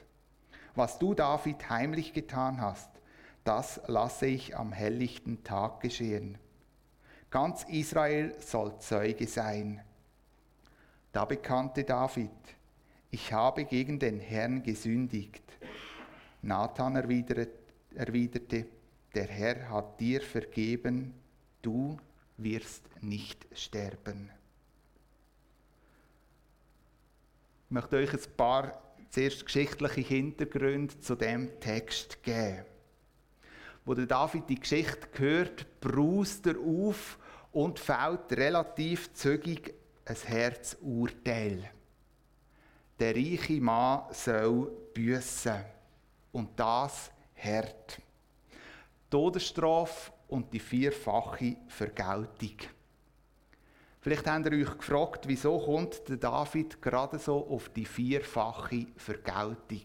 Was 0.75 0.99
du, 0.99 1.13
David, 1.13 1.69
heimlich 1.69 2.15
getan 2.15 2.63
hast, 2.63 2.89
das 3.45 3.79
lasse 3.89 4.25
ich 4.25 4.57
am 4.57 4.73
helllichten 4.73 5.45
Tag 5.45 5.83
geschehen. 5.83 6.39
Ganz 7.29 7.65
Israel 7.65 8.35
soll 8.41 8.79
Zeuge 8.79 9.27
sein. 9.27 9.83
Da 11.13 11.27
bekannte 11.27 11.85
David, 11.85 12.31
ich 13.11 13.35
habe 13.35 13.67
gegen 13.67 13.99
den 13.99 14.19
Herrn 14.19 14.63
gesündigt. 14.63 15.45
Nathan 16.41 16.97
erwiderte, 16.97 18.67
der 19.19 19.27
Herr 19.27 19.69
hat 19.69 19.99
dir 19.99 20.21
vergeben, 20.21 21.13
du 21.61 21.99
wirst 22.37 22.85
nicht 23.03 23.49
sterben. 23.53 24.31
Ich 27.65 27.71
möchte 27.73 27.97
euch 27.97 28.13
ein 28.13 28.37
paar 28.37 28.81
zuerst 29.11 29.45
geschichtliche 29.45 30.03
Hintergründe 30.03 31.01
zu 31.01 31.17
dem 31.17 31.59
Text 31.59 32.23
geben. 32.23 32.65
Wo 33.85 33.95
der 33.95 34.07
David 34.07 34.49
die 34.49 34.61
Geschichte 34.61 35.09
hört, 35.15 35.81
braust 35.81 36.47
er 36.47 36.57
auf 36.61 37.19
und 37.51 37.81
fällt 37.81 38.31
relativ 38.31 39.13
zügig 39.15 39.75
ein 40.05 40.15
Herzurteil. 40.15 41.73
Der 43.01 43.17
reiche 43.17 43.61
Mann 43.61 44.03
soll 44.13 44.71
büssen 44.95 45.65
und 46.31 46.51
das 46.55 47.11
hart. 47.35 48.01
Todesstrafe 49.11 50.13
und 50.29 50.53
die 50.53 50.61
vierfache 50.61 51.57
Vergeltung. 51.69 52.57
Vielleicht 54.01 54.27
habt 54.27 54.47
ihr 54.47 54.53
euch 54.53 54.79
gefragt, 54.79 55.27
wieso 55.27 55.59
kommt 55.59 56.09
der 56.09 56.19
David 56.19 56.81
gerade 56.81 57.19
so 57.19 57.47
auf 57.49 57.69
die 57.71 57.85
vierfache 57.85 58.87
Vergeltung? 58.97 59.83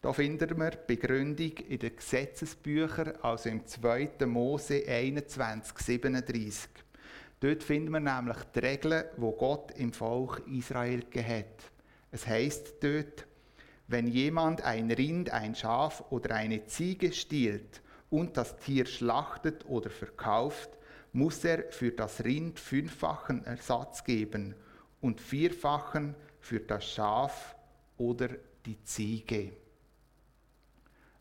Da 0.00 0.12
finden 0.12 0.58
wir 0.58 0.70
Begründung 0.70 1.52
in 1.68 1.78
den 1.78 1.94
Gesetzesbüchern, 1.94 3.12
also 3.22 3.48
im 3.48 3.64
2. 3.64 4.26
Mose 4.26 4.82
21, 4.86 5.78
37. 5.78 6.70
Dort 7.38 7.62
finden 7.62 7.92
wir 7.92 8.00
nämlich 8.00 8.38
die 8.54 8.58
Regeln, 8.58 9.04
wo 9.16 9.32
Gott 9.32 9.70
im 9.76 9.92
Volk 9.92 10.42
Israel 10.48 11.02
gegeben 11.02 11.28
hat. 11.28 11.70
Es 12.10 12.26
heißt 12.26 12.82
dort, 12.82 13.26
wenn 13.92 14.08
jemand 14.08 14.62
ein 14.62 14.90
Rind, 14.90 15.30
ein 15.30 15.54
Schaf 15.54 16.02
oder 16.10 16.34
eine 16.34 16.64
Ziege 16.64 17.12
stiehlt 17.12 17.82
und 18.08 18.38
das 18.38 18.56
Tier 18.56 18.86
schlachtet 18.86 19.66
oder 19.66 19.90
verkauft, 19.90 20.70
muss 21.12 21.44
er 21.44 21.70
für 21.70 21.92
das 21.92 22.24
Rind 22.24 22.58
fünffachen 22.58 23.44
Ersatz 23.44 24.02
geben 24.02 24.54
und 25.02 25.20
vierfachen 25.20 26.14
für 26.40 26.60
das 26.60 26.90
Schaf 26.90 27.54
oder 27.98 28.30
die 28.64 28.82
Ziege. 28.82 29.52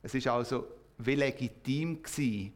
Es 0.02 0.16
ist 0.16 0.28
also 0.28 0.66
wie 0.98 1.16
legitim 1.16 2.02
gewesen, 2.02 2.54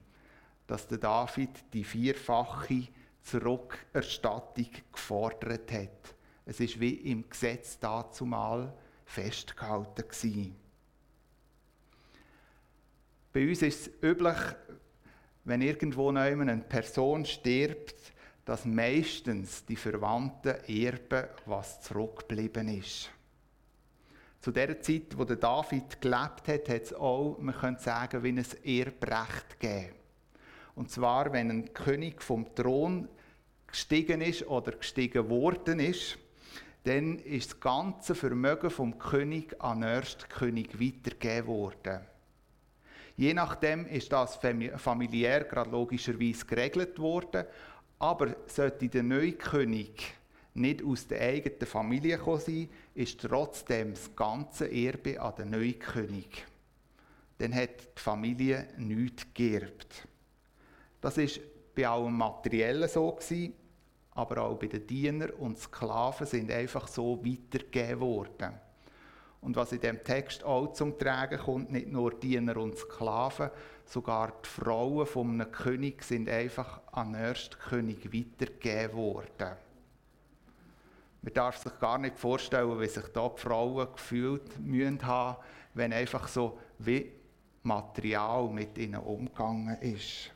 dass 0.66 0.88
der 0.88 0.98
David 0.98 1.50
die 1.74 1.84
vierfache 1.84 2.88
Zurückerstattung 3.22 4.70
gefordert 4.94 5.72
hat. 5.74 6.16
Es 6.46 6.62
ist 6.62 6.80
wie 6.80 6.94
im 6.94 7.30
Gesetz 7.30 7.78
dazumal 7.80 8.74
festgehalten 9.16 10.08
gewesen. 10.08 10.56
Bei 13.32 13.48
uns 13.48 13.62
ist 13.62 13.88
es 13.88 13.92
üblich, 14.02 14.38
wenn 15.46 15.62
irgendwo 15.62 16.10
eine 16.10 16.58
Person 16.58 17.26
stirbt, 17.26 17.96
dass 18.44 18.66
meistens 18.66 19.66
die 19.66 19.76
Verwandten 19.76 20.56
erben, 20.68 21.30
was 21.46 21.82
zurückgeblieben 21.82 22.68
ist. 22.68 23.10
Zu 24.42 24.52
der 24.52 24.80
Zeit, 24.82 25.18
wo 25.18 25.24
der 25.24 25.38
David 25.38 26.00
gelebt 26.02 26.48
hat, 26.48 26.70
hat 26.70 26.84
es 26.84 26.94
auch, 26.94 27.38
man 27.40 27.56
könnte 27.56 27.82
sagen, 27.82 28.22
wie 28.22 28.30
ein 28.30 28.46
Erbrecht 28.64 29.60
gegeben. 29.60 29.96
Und 30.76 30.92
zwar, 30.92 31.32
wenn 31.34 31.50
ein 31.50 31.74
König 31.74 32.22
vom 32.22 32.54
Thron 32.54 33.08
gestiegen 33.66 34.22
ist 34.22 34.46
oder 34.46 34.74
gestiegen 34.74 35.30
worden 35.30 35.80
ist, 35.80 36.18
dann 36.86 37.20
ist 37.20 37.52
das 37.52 37.60
ganze 37.60 38.16
Vermögen 38.16 38.70
vom 38.70 38.98
König 38.98 39.62
an 39.62 39.82
den 39.82 39.90
ersten 39.90 40.30
König 40.30 40.80
weitergegeben 40.80 41.48
worden. 41.48 42.02
Je 43.18 43.34
nachdem 43.34 43.86
ist 43.88 44.12
das 44.12 44.40
familiär 44.78 45.46
gerade 45.46 45.70
logischerweise 45.70 46.46
geregelt 46.46 47.00
worden, 47.00 47.46
Aber 48.00 48.36
sollte 48.48 48.90
der 48.90 49.04
neue 49.04 49.34
König 49.34 50.14
nicht 50.54 50.84
aus 50.84 51.08
der 51.08 51.22
eigenen 51.22 51.66
Familie 51.66 52.18
gekommen 52.18 52.42
sein, 52.42 52.70
ist 52.94 53.22
trotzdem 53.22 53.94
das 53.94 54.16
ganze 54.16 54.72
Erbe 54.72 55.20
an 55.20 55.36
den 55.36 55.50
neuen 55.52 55.80
König. 55.80 56.46
Dann 57.38 57.54
hat 57.54 57.98
die 57.98 58.02
Familie 58.02 58.68
nichts 58.78 59.26
geerbt. 59.34 60.08
Das 61.02 61.18
ist 61.18 61.42
bei 61.76 61.88
allem 61.88 62.16
Materiellen 62.16 62.88
so 62.88 63.08
aber 64.16 64.42
auch 64.42 64.58
bei 64.58 64.68
den 64.68 64.88
Dienern 64.88 65.30
und 65.32 65.60
Sklaven 65.60 66.26
sind 66.26 66.50
einfach 66.50 66.88
so 66.88 67.24
weitergegeben 67.24 68.00
worden. 68.00 68.54
Und 69.42 69.56
was 69.56 69.74
in 69.74 69.82
dem 69.82 70.04
Text 70.04 70.44
auch 70.44 70.74
zum 70.74 70.98
Tragen 70.98 71.38
kommt, 71.38 71.72
nicht 71.72 71.88
nur 71.88 72.12
Diener 72.12 72.58
und 72.58 72.78
Sklaven, 72.78 73.52
sogar 73.86 74.34
die 74.44 74.50
Frauen 74.50 75.08
einem 75.42 75.52
König 75.52 76.02
sind 76.02 76.28
einfach 76.30 76.82
an 76.92 77.14
den 77.14 77.22
ersten 77.22 77.60
König 77.60 78.06
weitergegeben 78.12 78.96
worden. 78.96 79.52
Man 81.22 81.34
darf 81.34 81.58
sich 81.58 81.78
gar 81.80 81.98
nicht 81.98 82.18
vorstellen, 82.18 82.80
wie 82.80 82.88
sich 82.88 83.06
da 83.14 83.30
die 83.30 83.42
Frauen 83.42 83.88
gefühlt 83.92 84.50
haben, 85.04 85.38
wenn 85.74 85.92
einfach 85.94 86.28
so 86.28 86.58
wie 86.80 87.12
Material 87.64 88.48
mit 88.48 88.78
ihnen 88.78 89.02
umgegangen 89.02 89.80
ist. 89.82 90.32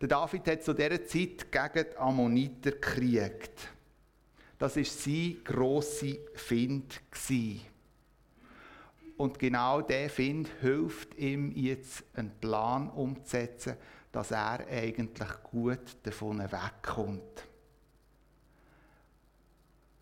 Der 0.00 0.08
David 0.08 0.46
hat 0.46 0.62
zu 0.62 0.72
dieser 0.72 1.04
Zeit 1.04 1.52
gegen 1.52 1.90
die 1.90 1.96
Ammoniter 1.98 2.70
gekriegt. 2.70 3.68
Das 4.58 4.76
war 4.76 4.84
sein 4.84 5.36
grosser 5.44 6.14
Find. 6.34 7.00
Und 9.18 9.38
genau 9.38 9.82
dieser 9.82 10.08
Find 10.08 10.48
hilft 10.62 11.14
ihm 11.16 11.52
jetzt, 11.52 12.04
einen 12.14 12.30
Plan 12.40 12.88
umzusetzen, 12.88 13.76
dass 14.10 14.30
er 14.30 14.66
eigentlich 14.68 15.42
gut 15.42 15.96
davon 16.02 16.38
wegkommt. 16.40 17.46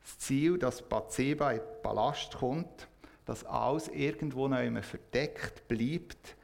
Das 0.01 0.19
Ziel, 0.19 0.59
dass 0.59 0.89
Bathseba 0.89 1.51
in 1.51 1.59
den 1.59 1.83
Palast 1.83 2.37
kommt, 2.37 2.89
dass 3.27 3.45
alles 3.45 3.89
irgendwo 3.89 4.47
noch 4.47 4.85
verdeckt 4.85 5.67
bleibt, 5.67 6.37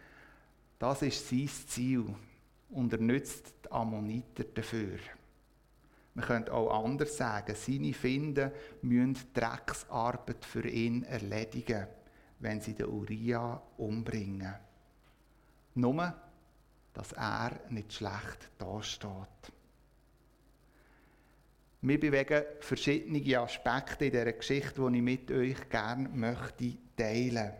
das 0.81 1.03
ist 1.03 1.29
sein 1.29 1.49
Ziel 1.49 2.15
und 2.75 2.93
er 2.93 3.01
nützt 3.01 3.55
die 3.65 3.73
Ammoniter 3.73 4.45
dafür. 4.45 4.99
Man 6.15 6.25
könnte 6.27 6.53
auch 6.53 6.85
anders 6.85 7.17
sagen, 7.17 7.55
seine 7.57 7.93
Finden 7.93 8.53
müssen 8.83 9.19
Drecksarbeit 9.33 10.45
für 10.45 10.69
ihn 10.69 11.03
erledigen, 11.05 11.87
wenn 12.39 12.61
sie 12.61 12.75
den 12.75 12.87
Uriah 12.87 13.61
umbringen. 13.79 14.55
Nur, 15.75 16.15
dass 16.93 17.13
er 17.13 17.59
nicht 17.71 17.93
schlecht 17.93 18.51
dasteht. 18.59 19.53
Wir 21.83 22.01
bewegen 22.01 22.45
verschiedene 22.61 23.39
Aspekte 23.39 24.07
in 24.07 24.13
dieser 24.13 24.33
Geschichte, 24.33 24.91
die 24.91 24.97
ich 24.97 25.03
mit 25.03 25.31
euch 25.31 25.69
gerne 25.69 26.09
möchte 26.09 26.77
teilen. 26.97 27.53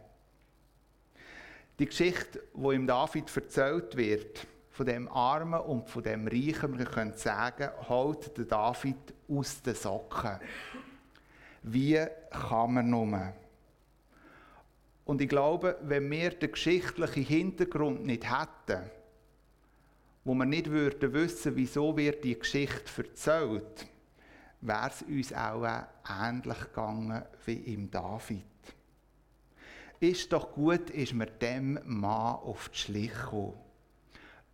Die 1.79 1.87
Geschichte, 1.87 2.45
die 2.55 2.75
ihm 2.75 2.87
David 2.87 3.37
erzählt 3.37 3.97
wird, 3.97 4.47
von 4.75 4.87
dem 4.87 5.07
Armen 5.09 5.61
und 5.61 5.89
von 5.89 6.03
dem 6.03 6.27
Reichen, 6.27 6.77
wir 6.77 6.87
können 6.87 7.15
sagen, 7.15 7.71
holt 7.89 8.37
der 8.37 8.45
David 8.45 9.15
aus 9.29 9.63
den 9.63 9.77
Socken. 9.77 10.41
Wie 11.63 12.05
kann 12.31 12.75
man 12.75 12.91
nur? 12.91 13.33
Und 15.05 15.21
ich 15.21 15.29
glaube, 15.29 15.79
wenn 15.83 16.11
wir 16.11 16.31
den 16.31 16.51
geschichtlichen 16.51 17.23
Hintergrund 17.23 18.05
nicht 18.05 18.25
hätten, 18.29 18.91
wo 20.25 20.35
wir 20.35 20.45
nicht 20.45 20.69
würden 20.69 21.13
wissen, 21.13 21.55
wieso 21.55 21.97
wird 21.97 22.25
die 22.25 22.37
Geschichte 22.37 23.05
erzählt, 23.05 23.87
wäre 24.61 24.89
es 24.89 25.03
uns 25.03 25.33
auch 25.33 25.69
ähnlich 26.21 26.59
gegangen 26.59 27.23
wie 27.47 27.75
im 27.75 27.93
David. 27.93 28.43
Ist 30.01 30.33
doch 30.33 30.53
gut, 30.53 30.91
ist 30.91 31.15
mir 31.15 31.27
dem 31.27 31.79
Mann 31.85 32.35
auf 32.35 32.71
die 32.71 32.79
Schliche 32.79 33.15
gekommen 33.15 33.64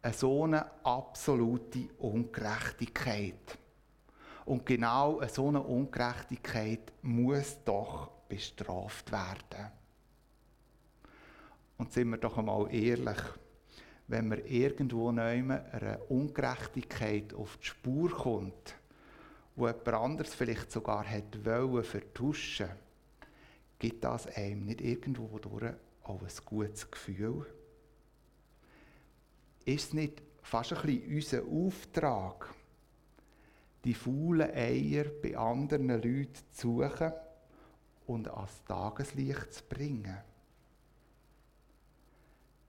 eine 0.03 0.13
so 0.15 0.45
eine 0.45 0.65
absolute 0.85 1.89
Ungerechtigkeit. 1.99 3.59
Und 4.47 4.65
genau 4.65 5.21
so 5.29 5.49
eine 5.49 5.63
Ungerechtigkeit 5.63 6.93
muss 7.03 7.59
doch 7.65 8.11
bestraft 8.29 9.13
werden. 9.13 9.71
Und 11.77 11.93
sind 11.93 12.11
wir 12.11 12.19
doch 12.19 12.37
einmal 12.39 12.73
ehrlich, 12.75 13.19
wenn 14.09 14.29
man 14.29 14.45
irgendwo 14.45 15.09
eine 15.09 16.01
Ungerechtigkeit 16.09 17.33
auf 17.33 17.57
die 17.59 17.67
Spur 17.67 18.11
kommt, 18.11 18.75
wo 19.55 19.67
jemand 19.69 19.89
anderes 19.89 20.35
vielleicht 20.35 20.73
sogar 20.73 21.05
hätte 21.05 21.45
wollen 21.45 21.85
vertuschen, 21.85 22.71
gibt 23.79 24.03
das 24.05 24.27
einem 24.27 24.67
nicht 24.67 24.81
irgendwo 24.81 25.39
durch 25.39 25.73
auch 26.03 26.21
ein 26.21 26.45
gutes 26.45 26.91
Gefühl? 26.91 27.47
Ist 29.64 29.88
es 29.88 29.92
nicht 29.92 30.23
fast 30.42 30.73
ein 30.73 30.83
bisschen 30.83 31.42
unser 31.42 31.42
Auftrag, 31.44 32.55
die 33.85 33.94
faulen 33.94 34.51
Eier 34.51 35.05
bei 35.23 35.37
anderen 35.37 35.88
Leuten 35.88 36.35
zu 36.53 36.81
suchen 36.81 37.12
und 38.07 38.29
ans 38.29 38.64
Tageslicht 38.64 39.53
zu 39.53 39.64
bringen? 39.64 40.18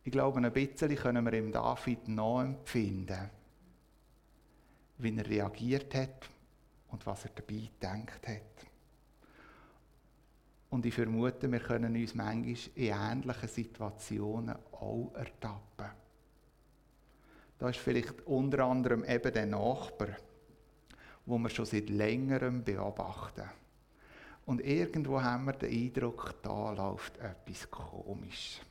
Ich 0.03 0.11
glaube, 0.11 0.39
ein 0.39 0.51
bisschen 0.51 0.95
können 0.95 1.25
wir 1.25 1.33
im 1.33 1.51
David 1.51 2.07
nachempfinden, 2.07 3.29
wie 4.97 5.17
er 5.17 5.29
reagiert 5.29 5.93
hat 5.93 6.29
und 6.89 7.05
was 7.05 7.25
er 7.25 7.31
dabei 7.35 7.69
gedacht 7.79 8.27
hat. 8.27 8.67
Und 10.71 10.85
ich 10.85 10.93
vermute, 10.93 11.51
wir 11.51 11.59
können 11.59 11.95
uns 11.95 12.15
manchmal 12.15 12.55
in 12.75 12.93
ähnlichen 12.93 13.49
Situationen 13.49 14.55
auch 14.71 15.11
ertappen. 15.13 16.00
Da 17.61 17.69
ist 17.69 17.77
vielleicht 17.77 18.25
unter 18.25 18.65
anderem 18.65 19.03
eben 19.03 19.31
der 19.31 19.45
Nachbar, 19.45 20.07
wo 21.27 21.37
wir 21.37 21.49
schon 21.51 21.67
seit 21.67 21.91
längerem 21.91 22.63
beobachten. 22.63 23.47
Und 24.47 24.61
irgendwo 24.61 25.21
haben 25.21 25.45
wir 25.45 25.53
den 25.53 25.69
Eindruck, 25.71 26.33
da 26.41 26.71
läuft 26.71 27.19
etwas 27.19 27.69
komisch. 27.69 28.61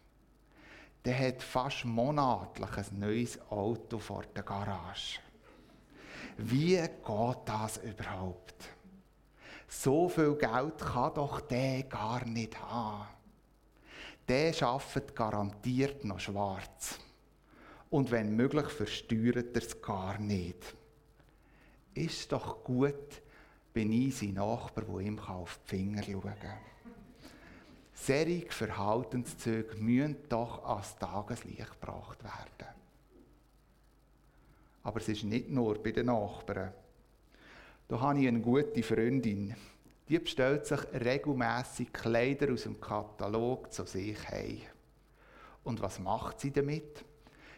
Der 1.05 1.17
hat 1.17 1.41
fast 1.41 1.85
monatlich 1.85 2.79
ein 2.79 2.99
neues 2.99 3.41
Auto 3.49 4.01
vor 4.01 4.25
der 4.35 4.43
Garage. 4.43 5.21
Wie 6.39 6.75
geht 6.75 7.39
das 7.45 7.77
überhaupt? 7.77 8.57
So 9.69 10.09
viel 10.09 10.35
Geld 10.35 10.79
kann 10.79 11.15
doch 11.15 11.41
der 11.43 11.85
gar 11.85 12.25
nicht 12.25 12.61
haben. 12.61 13.07
Der 14.27 14.53
schafft 14.53 15.15
garantiert 15.15 16.05
noch 16.05 16.19
schwarz 16.19 16.99
und 17.91 18.11
wenn 18.11 18.35
möglich 18.37 18.67
versteuert 18.67 19.55
er 19.55 19.63
es 19.63 19.83
gar 19.83 20.19
nicht. 20.19 20.77
Ist 21.95 22.31
doch 22.33 22.63
gut, 22.63 23.23
bin 23.73 23.93
ich 23.93 24.17
sein 24.17 24.35
Nachbar, 24.35 24.85
der 24.85 25.01
ihm 25.01 25.19
auf 25.19 25.59
die 25.65 25.77
Finger 25.77 26.03
schauen 26.03 26.23
kann. 26.23 26.59
Verhaltenszüge 28.51 29.77
müssen 29.77 30.17
doch 30.29 30.65
ans 30.65 30.97
Tageslicht 30.97 31.81
gebracht 31.81 32.23
werden. 32.23 32.75
Aber 34.83 35.01
es 35.01 35.09
ist 35.09 35.25
nicht 35.25 35.51
nur 35.51 35.83
bei 35.83 35.93
den 35.93 36.07
Nachbarn. 36.07 36.73
Da 37.89 38.01
habe 38.01 38.21
ich 38.21 38.29
eine 38.29 38.41
gute 38.41 38.83
Freundin. 38.83 39.55
Die 40.09 40.19
bestellt 40.19 40.67
sich 40.67 40.81
regelmäßig 40.93 41.93
Kleider 41.93 42.53
aus 42.53 42.63
dem 42.63 42.81
Katalog 42.81 43.73
zu 43.73 43.85
sich 43.85 44.17
heim. 44.29 44.63
Und 45.65 45.83
was 45.83 45.99
macht 45.99 46.41
sie 46.41 46.51
damit? 46.51 47.05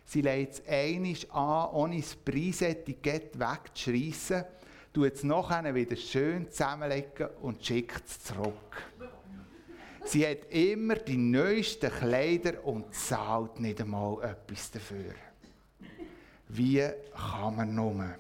Sie 0.05 0.21
legt 0.21 0.55
es 0.55 0.63
einisch 0.67 1.31
an, 1.31 1.71
ohne 1.71 1.97
das 1.97 2.17
Preisetikett 2.17 3.39
wegzuschreissen, 3.39 4.45
tut 4.93 5.15
es 5.15 5.25
nachher 5.25 5.75
wieder 5.75 5.97
schön 5.97 6.51
zusammenlegen 6.51 7.29
und 7.41 7.65
schickt 7.65 8.07
es 8.07 8.23
zurück. 8.23 8.83
Sie 10.05 10.27
hat 10.27 10.51
immer 10.51 10.97
die 10.97 11.17
neuesten 11.17 11.91
Kleider 11.91 12.65
und 12.65 12.95
zahlt 12.95 13.61
nicht 13.61 13.81
einmal 13.81 14.23
etwas 14.23 14.71
dafür. 14.71 15.15
Wie 16.49 16.87
kann 17.15 17.57
man 17.57 17.75
nur? 17.75 18.17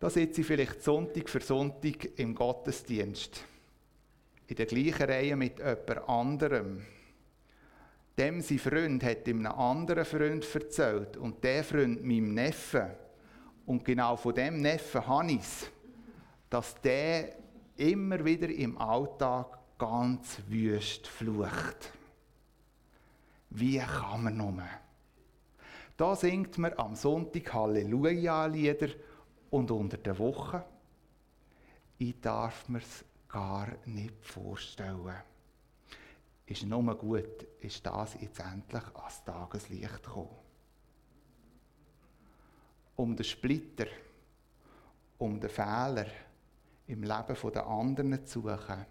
Da 0.00 0.10
sitze 0.10 0.42
ich 0.42 0.46
vielleicht 0.46 0.82
Sonntag 0.82 1.30
für 1.30 1.40
Sonntag 1.40 2.18
im 2.18 2.34
Gottesdienst. 2.34 3.42
In 4.48 4.56
der 4.56 4.66
gleichen 4.66 5.08
Reihe 5.08 5.36
mit 5.36 5.58
jemand 5.58 6.08
anderem. 6.08 6.84
Dem 8.16 8.40
sein 8.40 8.58
Freund 8.58 9.02
hat 9.02 9.26
ihm 9.26 9.44
einem 9.44 9.58
anderen 9.58 10.04
Freund 10.04 10.46
erzählt 10.54 11.16
und 11.16 11.42
der 11.42 11.64
Freund 11.64 12.04
meinem 12.04 12.34
Neffen. 12.34 12.90
Und 13.66 13.84
genau 13.84 14.16
von 14.16 14.34
dem 14.34 14.60
Neffen 14.60 15.06
habe 15.06 15.32
ich 15.32 15.40
es, 15.40 15.70
dass 16.48 16.80
der 16.80 17.36
immer 17.76 18.24
wieder 18.24 18.48
im 18.48 18.78
Alltag 18.78 19.58
ganz 19.78 20.38
wüst 20.48 21.08
flucht. 21.08 21.92
Wie 23.50 23.78
kann 23.78 24.24
man 24.24 24.36
nur? 24.36 24.62
Da 25.96 26.14
singt 26.14 26.58
man 26.58 26.72
am 26.76 26.94
Sonntag 26.94 27.52
Halleluja-Lieder 27.52 28.88
und 29.50 29.70
unter 29.70 29.96
der 29.96 30.18
Woche, 30.18 30.64
ich 31.98 32.20
darf 32.20 32.68
mir's 32.68 33.04
gar 33.28 33.68
nicht 33.86 34.24
vorstellen. 34.24 35.14
Ist 36.46 36.64
nur 36.64 36.94
gut, 36.96 37.42
ist 37.60 37.84
das 37.86 38.14
jetzt 38.20 38.40
endlich 38.40 38.82
ans 38.94 39.24
Tageslicht 39.24 40.02
gekommen. 40.02 40.36
Um 42.96 43.16
den 43.16 43.24
Splitter, 43.24 43.86
um 45.18 45.40
den 45.40 45.50
Fehler 45.50 46.06
im 46.86 47.02
Leben 47.02 47.52
der 47.52 47.66
anderen 47.66 48.26
zu 48.26 48.42
suchen, 48.42 48.86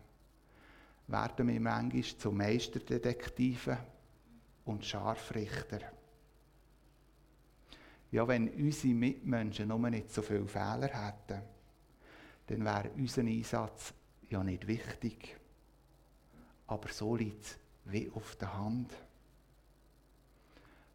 werden 1.08 1.48
wir 1.48 1.60
manchmal 1.60 2.04
zu 2.04 2.32
Meisterdetektiven 2.32 3.78
und 4.66 4.84
Scharfrichter. 4.84 5.80
Ja, 8.12 8.28
wenn 8.28 8.50
unsere 8.50 8.94
Mitmenschen 8.94 9.68
nur 9.68 9.90
nicht 9.90 10.12
so 10.12 10.22
viele 10.22 10.48
Fehler 10.48 10.90
hätten, 10.90 11.42
dann 12.48 12.66
wäre 12.66 12.92
unser 12.96 13.22
Einsatz 13.22 13.94
ja 14.30 14.44
nicht 14.44 14.68
wichtig. 14.68 15.38
Aber 16.74 16.90
so 16.90 17.16
liegt 17.16 17.46
es 17.46 17.58
wie 17.86 18.12
auf 18.16 18.36
der 18.38 18.58
Hand. 18.58 18.92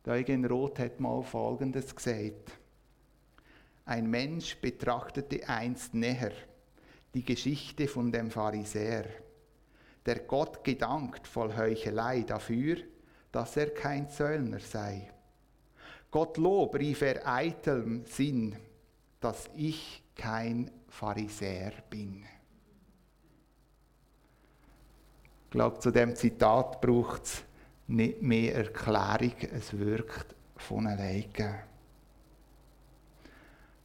Der 0.05 0.15
Eugen 0.15 0.45
Roth 0.45 0.81
hat 0.81 0.99
mal 0.99 1.23
Folgendes 1.23 1.95
gesagt. 1.95 2.51
Ein 3.85 4.11
Mensch 4.11 4.57
betrachtete 4.57 5.49
einst 5.49 5.95
näher 5.95 6.33
die 7.15 7.25
Geschichte 7.25 7.87
von 7.87 8.11
dem 8.11 8.29
Pharisäer, 8.29 9.05
der 10.05 10.19
Gott 10.19 10.65
gedankt 10.65 11.29
voll 11.29 11.57
Heuchelei 11.57 12.23
dafür, 12.23 12.79
dass 13.31 13.57
er 13.57 13.73
kein 13.73 14.11
Zöllner 14.11 14.59
sei. 14.59 15.13
Gottlob 16.11 16.75
rief 16.75 17.03
er 17.03 17.25
eitelm 17.25 18.05
Sinn, 18.05 18.57
dass 19.21 19.49
ich 19.55 20.03
kein 20.17 20.73
Pharisäer 20.89 21.71
bin. 21.89 22.25
Ich 25.49 25.53
glaube, 25.53 25.79
zu 25.79 25.91
dem 25.91 26.15
Zitat 26.15 26.83
braucht 26.83 27.25
es 27.25 27.43
nicht 27.87 28.21
mehr 28.21 28.55
Erklärung, 28.55 29.33
es 29.51 29.79
wirkt 29.79 30.35
von 30.59 30.87
alleine. 30.87 31.61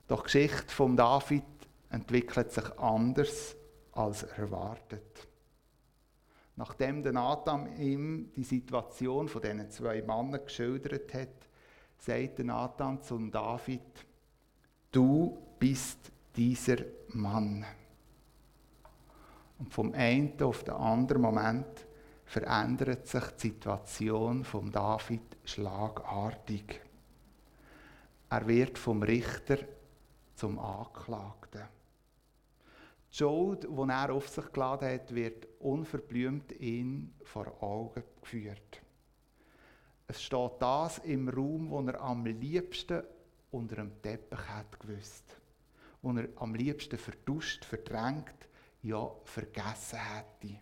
Doch 0.10 0.24
die 0.24 0.24
Geschichte 0.26 0.74
von 0.74 0.98
David 0.98 1.46
entwickelt 1.90 2.52
sich 2.52 2.78
anders 2.78 3.56
als 3.94 4.24
erwartet. 4.24 5.26
Nachdem 6.58 7.02
der 7.02 7.14
Nathan 7.14 7.80
ihm 7.80 8.30
die 8.36 8.44
Situation 8.44 9.30
von 9.30 9.42
diesen 9.42 9.72
zwei 9.72 10.02
Männern 10.02 10.44
geschildert 10.44 11.14
hat, 11.14 11.48
sagte 11.98 12.44
Nathan 12.44 13.02
zu 13.02 13.18
David, 13.30 14.06
du 14.92 15.38
bist 15.58 16.12
dieser 16.36 16.80
Mann. 17.08 17.66
Und 19.60 19.74
vom 19.74 19.94
einen 19.94 20.42
auf 20.42 20.64
den 20.64 20.74
anderen 20.74 21.22
Moment 21.22 21.88
verändert 22.26 23.08
sich 23.08 23.24
die 23.24 23.48
Situation 23.50 24.44
von 24.44 24.72
David 24.72 25.38
schlagartig. 25.46 26.82
Er 28.30 28.48
wird 28.48 28.78
vom 28.78 29.04
Richter 29.04 29.60
zum 30.36 30.58
Anklagten. 30.58 31.62
Die 33.12 33.18
Schuld, 33.18 33.64
die 33.64 33.90
er 33.90 34.12
auf 34.12 34.28
sich 34.28 34.52
geladen 34.52 34.90
hat, 34.90 35.14
wird 35.14 35.48
unverblümt 35.60 36.52
ihn 36.60 37.14
vor 37.24 37.62
Augen 37.62 38.04
geführt. 38.22 38.82
Es 40.08 40.24
steht 40.24 40.54
das 40.60 40.98
im 41.00 41.30
Raum, 41.30 41.70
wo 41.70 41.82
er 41.82 42.02
am 42.02 42.26
liebsten 42.26 43.04
unter 43.52 43.76
dem 43.76 44.02
Teppich 44.02 44.48
hat 44.50 44.80
gewusst. 44.80 45.38
Wo 46.02 46.12
er 46.12 46.28
am 46.38 46.56
liebsten 46.56 46.98
verduscht, 46.98 47.64
verdrängt, 47.64 48.50
ja 48.84 49.12
vergessen 49.24 50.00
hätte. 50.00 50.60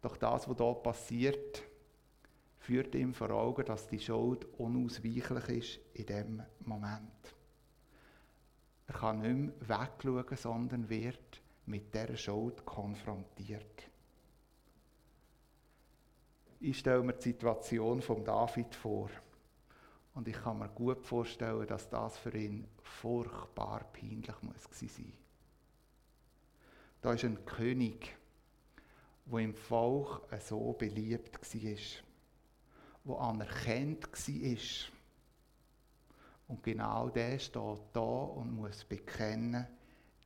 Doch 0.00 0.16
das, 0.16 0.48
was 0.48 0.56
hier 0.56 0.74
passiert, 0.74 1.62
führt 2.58 2.94
ihm 2.94 3.14
vor 3.14 3.30
Augen, 3.30 3.64
dass 3.64 3.88
die 3.88 3.98
Schuld 3.98 4.44
unausweichlich 4.58 5.48
ist 5.48 5.80
in 5.94 6.06
dem 6.06 6.42
Moment. 6.60 7.34
Er 8.86 8.94
kann 8.94 9.20
nicht 9.20 9.68
mehr 9.68 9.80
wegschauen, 9.80 10.36
sondern 10.36 10.88
wird 10.88 11.42
mit 11.66 11.92
dieser 11.92 12.16
Schuld 12.16 12.64
konfrontiert. 12.64 13.88
Ich 16.60 16.78
stelle 16.78 17.02
mir 17.02 17.12
die 17.12 17.22
Situation 17.22 18.02
von 18.02 18.24
David 18.24 18.74
vor. 18.74 19.10
Und 20.14 20.26
ich 20.26 20.34
kann 20.34 20.58
mir 20.58 20.68
gut 20.68 21.06
vorstellen, 21.06 21.66
dass 21.66 21.88
das 21.88 22.18
für 22.18 22.36
ihn 22.36 22.66
furchtbar 22.82 23.84
peinlich 23.92 24.34
muss 24.42 24.64
sein. 24.72 25.12
Da 27.00 27.12
ist 27.12 27.24
ein 27.24 27.44
König, 27.44 28.16
wo 29.26 29.38
im 29.38 29.54
Volk 29.54 30.22
so 30.40 30.72
beliebt 30.72 31.38
war, 31.38 31.78
wo 33.04 33.16
anerkannt 33.16 34.08
war. 34.12 34.58
Und 36.48 36.62
genau 36.62 37.08
der 37.10 37.38
steht 37.38 37.80
da 37.92 38.00
und 38.00 38.52
muss 38.52 38.84
bekennen, 38.84 39.66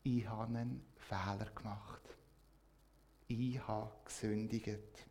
ich 0.05 0.27
habe 0.27 0.57
einen 0.57 0.85
Fehler 0.97 1.51
gemacht. 1.55 2.01
Ich 3.29 3.59
habe 3.67 3.91
gesündigt. 4.05 5.07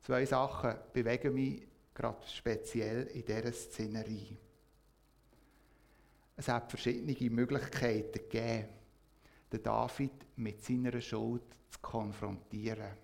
Zwei 0.00 0.24
Sachen 0.26 0.74
bewegen 0.92 1.34
mich 1.34 1.66
gerade 1.94 2.26
speziell 2.26 3.06
in 3.08 3.24
dieser 3.24 3.52
Szenerie. 3.52 4.36
Es 6.36 6.48
hat 6.48 6.70
verschiedene 6.70 7.30
Möglichkeiten 7.30 8.12
gegeben, 8.12 8.68
den 9.52 9.62
David 9.62 10.26
mit 10.36 10.64
seiner 10.64 11.00
Schuld 11.00 11.42
zu 11.70 11.78
konfrontieren. 11.80 12.96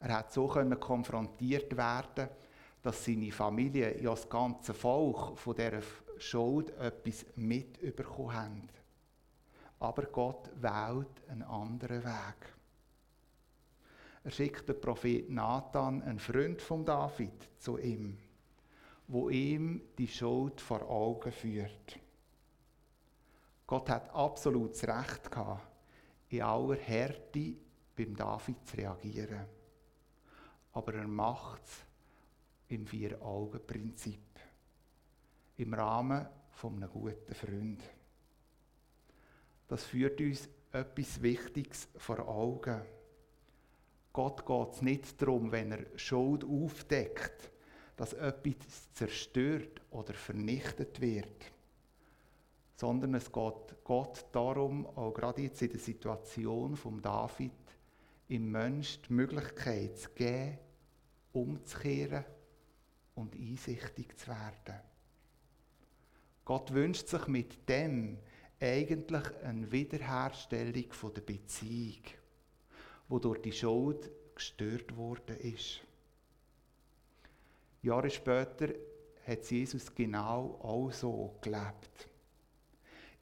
Er 0.00 0.18
hat 0.18 0.32
so 0.32 0.46
konfrontiert 0.46 1.76
werden, 1.76 2.28
dass 2.82 3.04
seine 3.04 3.32
Familie, 3.32 4.00
ja 4.00 4.10
das 4.10 4.28
ganze 4.28 4.72
Volk 4.72 5.36
von 5.38 5.56
dieser 5.56 5.82
Schuld 6.18 6.70
etwas 6.78 7.26
mitbekommen 7.36 8.34
haben. 8.34 8.68
Aber 9.80 10.04
Gott 10.04 10.50
wählt 10.60 11.28
einen 11.28 11.42
anderen 11.42 12.04
Weg. 12.04 12.54
Er 14.24 14.30
schickt 14.30 14.68
den 14.68 14.80
Prophet 14.80 15.30
Nathan, 15.30 16.02
einen 16.02 16.18
Freund 16.18 16.60
von 16.60 16.84
David, 16.84 17.48
zu 17.58 17.78
ihm, 17.78 18.18
wo 19.06 19.28
ihm 19.30 19.80
die 19.96 20.08
Schuld 20.08 20.60
vor 20.60 20.82
Augen 20.88 21.32
führt. 21.32 21.98
Gott 23.68 23.90
hat 23.90 24.14
absolutes 24.14 24.82
Recht 24.88 25.30
gehabt, 25.30 25.60
in 26.30 26.40
aller 26.40 26.76
Härte 26.76 27.54
beim 27.94 28.16
David 28.16 28.66
zu 28.66 28.78
reagieren. 28.78 29.44
Aber 30.72 30.94
er 30.94 31.06
macht 31.06 31.62
es 31.66 31.84
im 32.68 32.86
Vier-Augen-Prinzip, 32.86 34.40
im 35.58 35.74
Rahmen 35.74 36.26
von 36.52 36.76
einem 36.76 36.90
guten 36.90 37.34
Freund. 37.34 37.82
Das 39.66 39.84
führt 39.84 40.18
uns 40.18 40.48
etwas 40.72 41.20
Wichtiges 41.20 41.88
vor 41.98 42.26
Augen. 42.26 42.80
Gott 44.14 44.46
geht 44.46 44.72
es 44.72 44.80
nicht 44.80 45.20
darum, 45.20 45.52
wenn 45.52 45.72
er 45.72 45.98
Schuld 45.98 46.42
aufdeckt, 46.42 47.50
dass 47.96 48.14
etwas 48.14 48.90
zerstört 48.94 49.82
oder 49.90 50.14
vernichtet 50.14 51.02
wird, 51.02 51.52
sondern 52.78 53.14
es 53.14 53.32
geht 53.32 53.82
Gott 53.82 54.24
darum, 54.30 54.86
auch 54.86 55.12
gerade 55.12 55.42
jetzt 55.42 55.60
in 55.62 55.70
der 55.70 55.80
Situation 55.80 56.76
von 56.76 57.02
David, 57.02 57.50
im 58.28 58.52
Mensch 58.52 59.02
die 59.02 59.14
Möglichkeit 59.14 59.98
zu 59.98 60.10
geben, 60.10 60.58
umzukehren 61.32 62.24
und 63.16 63.34
einsichtig 63.34 64.16
zu 64.16 64.28
werden. 64.28 64.80
Gott 66.44 66.72
wünscht 66.72 67.08
sich 67.08 67.26
mit 67.26 67.68
dem 67.68 68.18
eigentlich 68.60 69.24
eine 69.42 69.72
Wiederherstellung 69.72 70.84
der 71.14 71.20
Beziehung 71.20 72.02
wo 73.08 73.18
durch 73.18 73.40
die 73.40 73.52
Schuld 73.52 74.10
gestört 74.34 74.96
worden 74.96 75.36
ist. 75.38 75.80
Jahre 77.82 78.10
später 78.10 78.68
hat 79.26 79.50
Jesus 79.50 79.94
genau 79.94 80.58
auch 80.62 80.92
so 80.92 81.36
gelebt. 81.40 82.07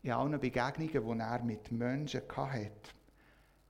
In 0.07 0.13
allen 0.13 0.39
Begegnungen, 0.39 0.93
die 0.93 1.21
er 1.21 1.43
mit 1.43 1.73
Menschen 1.73 2.23
hatte, 2.37 2.71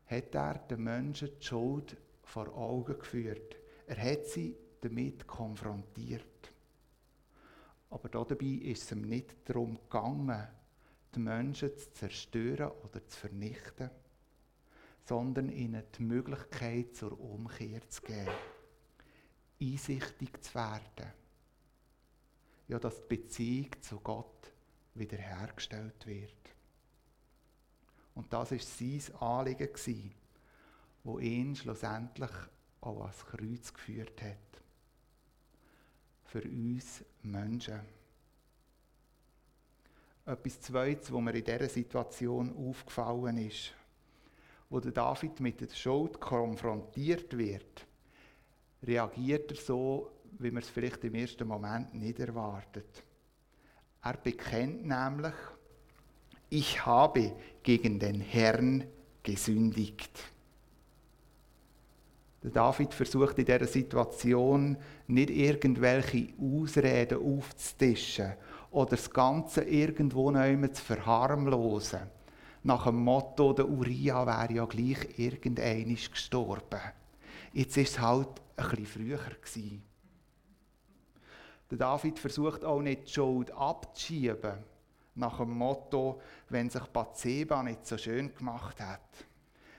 hat 0.04 0.34
er 0.34 0.58
den 0.58 0.84
Menschen 0.84 1.30
die 1.40 1.46
Schuld 1.46 1.96
vor 2.24 2.54
Augen 2.54 2.98
geführt. 2.98 3.56
Er 3.86 3.96
hat 3.96 4.26
sie 4.26 4.54
damit 4.82 5.26
konfrontiert. 5.26 6.52
Aber 7.88 8.10
dabei 8.10 8.44
ist 8.44 8.82
es 8.82 8.92
ihm 8.92 9.08
nicht 9.08 9.34
darum 9.46 9.78
gegangen, 9.78 10.46
die 11.14 11.20
Menschen 11.20 11.74
zu 11.74 11.90
zerstören 11.94 12.70
oder 12.84 13.06
zu 13.06 13.18
vernichten 13.18 13.88
sondern 15.06 15.48
ihnen 15.48 15.84
die 15.96 16.02
Möglichkeit 16.02 16.96
zur 16.96 17.18
Umkehr 17.18 17.88
zu 17.88 18.02
geben. 18.02 18.28
einsichtig 19.58 20.42
zu 20.42 20.54
werden. 20.54 21.12
Ja, 22.68 22.78
dass 22.78 23.00
die 23.06 23.16
Beziehung 23.16 23.70
zu 23.80 24.00
Gott 24.00 24.52
wiederhergestellt 24.98 26.06
wird. 26.06 26.32
Und 28.14 28.32
das 28.32 28.50
war 28.50 28.58
sein 28.58 29.16
Anliegen, 29.20 30.14
wo 31.04 31.18
ihn 31.18 31.54
schlussendlich 31.54 32.30
auch 32.80 33.00
ans 33.00 33.26
Kreuz 33.26 33.72
geführt 33.72 34.22
hat. 34.22 34.62
Für 36.24 36.42
uns 36.42 37.04
Menschen. 37.22 37.80
Etwas 40.24 40.60
Zweites, 40.60 41.12
wo 41.12 41.20
mir 41.20 41.34
in 41.34 41.44
dieser 41.44 41.68
Situation 41.68 42.56
aufgefallen 42.56 43.38
ist, 43.38 43.72
wo 44.68 44.80
der 44.80 44.92
David 44.92 45.38
mit 45.38 45.60
der 45.60 45.68
Schuld 45.68 46.20
konfrontiert 46.20 47.36
wird, 47.36 47.86
reagiert 48.82 49.52
er 49.52 49.56
so, 49.56 50.10
wie 50.38 50.50
man 50.50 50.62
es 50.62 50.68
vielleicht 50.68 51.04
im 51.04 51.14
ersten 51.14 51.46
Moment 51.46 51.94
nicht 51.94 52.18
erwartet. 52.18 53.04
Er 54.06 54.16
bekennt 54.18 54.86
nämlich, 54.86 55.34
ich 56.48 56.86
habe 56.86 57.32
gegen 57.64 57.98
den 57.98 58.20
Herrn 58.20 58.84
gesündigt. 59.24 60.12
Der 62.40 62.52
David 62.52 62.94
versucht 62.94 63.36
in 63.40 63.46
dieser 63.46 63.66
Situation 63.66 64.76
nicht 65.08 65.30
irgendwelche 65.30 66.28
Ausreden 66.40 67.18
aufzutischen 67.18 68.34
oder 68.70 68.90
das 68.90 69.10
Ganze 69.10 69.64
irgendwo 69.64 70.30
neu 70.30 70.68
zu 70.68 70.84
verharmlosen. 70.84 72.02
Nach 72.62 72.84
dem 72.84 73.02
Motto, 73.02 73.54
der 73.54 73.68
Uriah 73.68 74.24
wäre 74.24 74.54
ja 74.54 74.66
gleich 74.66 75.18
irgendeinisch 75.18 76.12
gestorben. 76.12 76.80
Jetzt 77.52 77.76
ist 77.76 77.94
es 77.94 78.00
halt 78.00 78.28
ein 78.56 78.68
bisschen 78.68 78.86
früher 78.86 79.18
gewesen. 79.18 79.82
Der 81.70 81.78
David 81.78 82.18
versucht 82.18 82.64
auch 82.64 82.80
nicht 82.80 83.08
die 83.08 83.12
Schuld 83.12 83.50
abzuschieben. 83.50 84.64
Nach 85.16 85.38
dem 85.38 85.56
Motto, 85.56 86.20
wenn 86.48 86.70
sich 86.70 86.84
Bathseba 86.84 87.62
nicht 87.62 87.86
so 87.86 87.96
schön 87.96 88.34
gemacht 88.34 88.80
hat. 88.80 89.26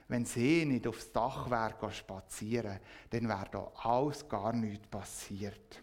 Wenn 0.08 0.24
sie 0.24 0.64
nicht 0.64 0.86
aufs 0.86 1.12
Dach 1.12 1.50
wäre 1.50 1.92
spazieren, 1.92 2.80
dann 3.10 3.28
wäre 3.28 3.48
da 3.50 3.72
alles 3.82 4.28
gar 4.28 4.52
nichts 4.52 4.86
passiert. 4.88 5.82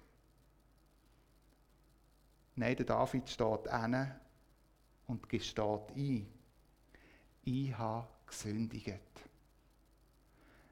Nein, 2.56 2.76
der 2.76 2.86
David 2.86 3.30
steht 3.30 3.70
hin 3.70 4.12
und 5.08 5.30
gesteht 5.30 5.92
ein. 5.96 6.28
Ich 7.44 7.78
habe 7.78 8.08
gesündigt. 8.26 9.00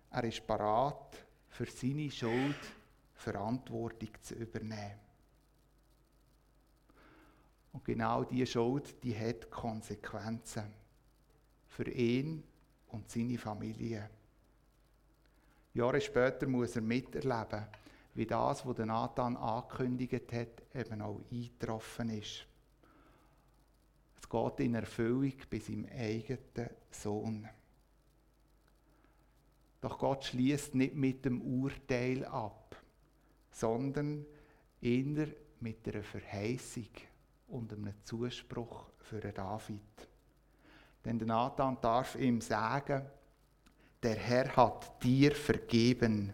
Er 0.10 0.24
ist 0.24 0.46
parat, 0.48 1.26
für 1.50 1.66
seine 1.66 2.10
Schuld 2.10 2.58
Verantwortung 3.14 4.10
zu 4.22 4.36
übernehmen. 4.36 5.03
Und 7.74 7.84
genau 7.86 8.24
diese 8.24 8.46
Schuld, 8.46 9.04
die 9.04 9.18
hat 9.18 9.50
Konsequenzen 9.50 10.72
für 11.68 11.90
ihn 11.90 12.44
und 12.90 13.10
seine 13.10 13.38
Familie. 13.38 14.10
Jahre 15.74 16.00
später 16.00 16.48
muss 16.48 16.76
er 16.76 16.84
miterleben, 16.84 17.66
wie 18.14 18.28
das, 18.28 18.66
was 18.66 18.78
Nathan 18.78 19.36
angekündigt 19.36 20.32
hat, 20.32 20.64
eben 20.76 21.02
auch 21.02 21.20
eingetroffen 21.32 22.10
ist. 22.10 22.46
Es 24.22 24.30
geht 24.30 24.60
in 24.60 24.76
Erfüllung 24.76 25.34
bei 25.50 25.58
seinem 25.58 25.88
eigenen 25.88 26.70
Sohn. 26.92 27.50
Doch 29.82 29.98
Gott 29.98 30.26
schließt 30.26 30.76
nicht 30.76 30.96
mit 30.96 31.26
dem 31.26 31.42
Urteil 31.42 32.24
ab, 32.26 32.76
sondern 33.52 34.26
eher 34.80 35.28
mit 35.60 35.88
einer 35.88 36.04
Verheißung 36.04 36.88
und 37.54 37.72
einem 37.72 37.94
Zuspruch 38.04 38.88
für 39.00 39.22
David. 39.22 40.10
Denn 41.06 41.18
Nathan 41.18 41.78
darf 41.82 42.16
ihm 42.16 42.42
sagen, 42.42 43.06
der 44.02 44.16
Herr 44.16 44.56
hat 44.56 45.04
dir 45.04 45.34
vergeben, 45.36 46.34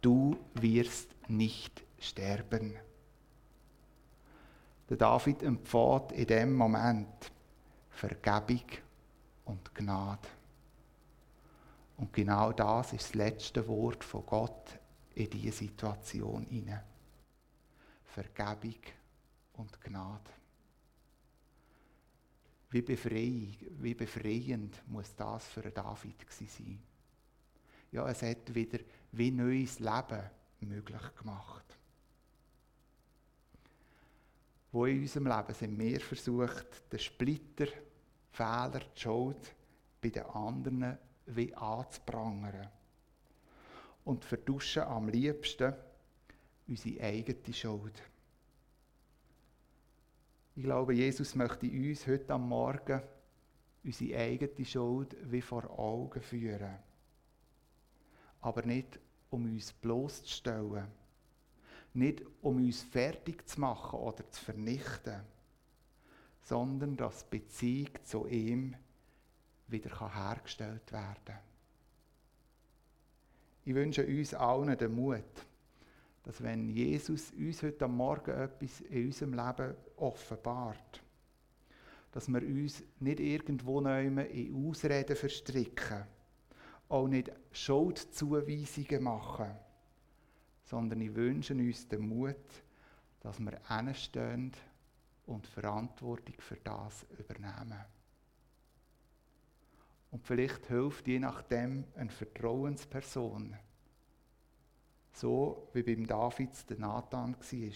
du 0.00 0.36
wirst 0.54 1.14
nicht 1.28 1.84
sterben. 1.98 2.74
Der 4.88 4.96
David 4.96 5.42
empfiehlt 5.42 6.12
in 6.12 6.26
dem 6.26 6.54
Moment 6.54 7.30
Vergebung 7.90 8.64
und 9.44 9.74
Gnade. 9.74 10.28
Und 11.98 12.12
genau 12.12 12.52
das 12.52 12.92
ist 12.92 13.08
das 13.08 13.14
letzte 13.14 13.66
Wort 13.68 14.02
von 14.02 14.24
Gott 14.24 14.78
in 15.14 15.28
diese 15.28 15.58
Situation 15.58 16.44
hinein. 16.44 16.82
Vergebung 18.04 18.80
und 19.54 19.80
Gnade. 19.82 20.37
Wie, 22.70 22.82
befrei, 22.82 23.56
wie 23.80 23.94
befreiend 23.94 24.82
muss 24.88 25.14
das 25.16 25.46
für 25.48 25.70
David 25.70 26.26
sein? 26.30 26.78
Ja, 27.90 28.08
es 28.08 28.22
hat 28.22 28.54
wieder 28.54 28.78
wie 29.12 29.30
neues 29.30 29.78
Leben 29.78 30.30
möglich 30.60 31.14
gemacht. 31.18 31.64
Wo 34.70 34.84
in 34.84 35.00
unserem 35.00 35.26
Leben 35.26 35.54
sind 35.54 35.78
wir 35.78 36.00
versucht, 36.00 36.92
den 36.92 36.98
Splitter, 36.98 37.68
Fehler, 38.30 38.82
die 38.94 39.00
Schuld 39.00 39.54
bei 40.00 40.10
den 40.10 40.24
anderen 40.24 40.98
wie 41.26 41.54
anzuprangern. 41.54 42.68
Und 44.04 44.24
verduschen 44.24 44.82
am 44.82 45.08
liebsten 45.08 45.74
unsere 46.66 47.02
eigene 47.02 47.54
Schuld. 47.54 48.02
Ich 50.58 50.64
glaube, 50.64 50.92
Jesus 50.92 51.36
möchte 51.36 51.70
uns 51.70 52.04
heute 52.08 52.34
am 52.34 52.48
Morgen 52.48 53.00
unsere 53.84 54.18
eigene 54.18 54.64
Schuld 54.64 55.16
wie 55.30 55.40
vor 55.40 55.70
Augen 55.78 56.20
führen. 56.20 56.74
Aber 58.40 58.62
nicht, 58.62 58.98
um 59.30 59.44
uns 59.44 59.72
bloßzustellen. 59.72 60.88
Nicht, 61.94 62.24
um 62.42 62.56
uns 62.56 62.82
fertig 62.82 63.48
zu 63.48 63.60
machen 63.60 64.00
oder 64.00 64.28
zu 64.32 64.44
vernichten. 64.46 65.20
Sondern, 66.40 66.96
dass 66.96 67.30
die 67.30 67.38
Beziehung 67.38 67.90
zu 68.02 68.26
ihm 68.26 68.74
wieder 69.68 70.12
hergestellt 70.12 70.90
werden 70.90 71.24
kann. 71.24 71.38
Ich 73.64 73.76
wünsche 73.76 74.04
uns 74.04 74.34
allen 74.34 74.76
den 74.76 74.92
Mut, 74.92 75.22
dass 76.28 76.42
wenn 76.42 76.68
Jesus 76.68 77.32
uns 77.38 77.62
heute 77.62 77.86
am 77.86 77.96
Morgen 77.96 78.32
etwas 78.32 78.82
in 78.82 79.06
unserem 79.06 79.32
Leben 79.32 79.74
offenbart, 79.96 81.02
dass 82.12 82.28
wir 82.28 82.42
uns 82.42 82.82
nicht 83.00 83.18
irgendwo 83.18 83.80
in 83.80 84.68
Ausreden 84.68 85.16
verstricken, 85.16 86.04
auch 86.90 87.08
nicht 87.08 87.32
Schuldzuweisungen 87.50 89.04
machen, 89.04 89.56
sondern 90.64 91.00
ich 91.00 91.14
wünsche 91.14 91.54
uns 91.54 91.88
den 91.88 92.06
Mut, 92.06 92.36
dass 93.20 93.40
wir 93.40 93.58
hinstehen 93.66 94.52
und 95.24 95.46
Verantwortung 95.46 96.34
für 96.40 96.58
das 96.62 97.06
übernehmen. 97.18 97.86
Und 100.10 100.26
vielleicht 100.26 100.66
hilft 100.66 101.08
je 101.08 101.20
nachdem 101.20 101.84
eine 101.96 102.10
Vertrauensperson, 102.10 103.56
so 105.18 105.68
wie 105.72 105.82
beim 105.82 106.06
David 106.06 106.70
der 106.70 106.78
Nathan 106.78 107.34
war. 107.34 107.72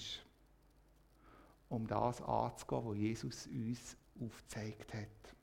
Um 1.68 1.86
das 1.86 2.22
anzugehen, 2.22 2.84
was 2.84 2.96
Jesus 2.96 3.46
uns 3.48 3.96
aufgezeigt 4.20 4.94
hat. 4.94 5.34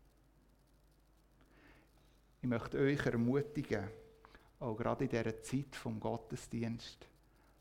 Ich 2.41 2.47
möchte 2.47 2.77
euch 2.77 3.05
ermutigen, 3.05 3.89
auch 4.59 4.75
gerade 4.75 5.05
in 5.05 5.09
dieser 5.09 5.41
Zeit 5.43 5.75
vom 5.75 5.99
Gottesdienst, 5.99 7.05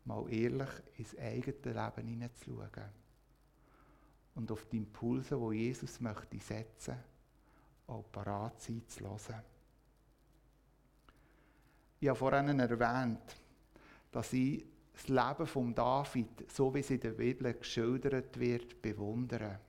mal 0.05 0.31
ehrlich 0.31 0.69
ins 0.97 1.17
eigene 1.17 1.73
Leben 1.73 2.07
hineinzuschauen. 2.07 2.89
Und 4.35 4.51
auf 4.51 4.65
die 4.67 4.77
Impulse, 4.77 5.37
die 5.37 5.57
Jesus 5.57 5.99
möchte 5.99 6.39
setzen, 6.39 6.95
auch 7.87 8.05
parat 8.09 8.61
sein 8.61 8.87
zu 8.87 9.03
hören. 9.03 9.43
Ich 11.99 12.07
habe 12.07 12.17
vorhin 12.17 12.59
erwähnt, 12.59 13.35
dass 14.11 14.33
ich 14.33 14.65
das 14.93 15.07
Leben 15.07 15.47
von 15.47 15.73
David, 15.73 16.51
so 16.51 16.73
wie 16.73 16.79
es 16.79 16.89
in 16.89 16.99
der 16.99 17.11
Bibel 17.11 17.53
geschildert 17.53 18.37
wird, 18.39 18.81
bewundere. 18.81 19.59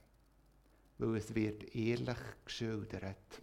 Weil 0.98 1.16
es 1.16 1.34
wird 1.34 1.74
ehrlich 1.74 2.18
geschildert. 2.44 3.42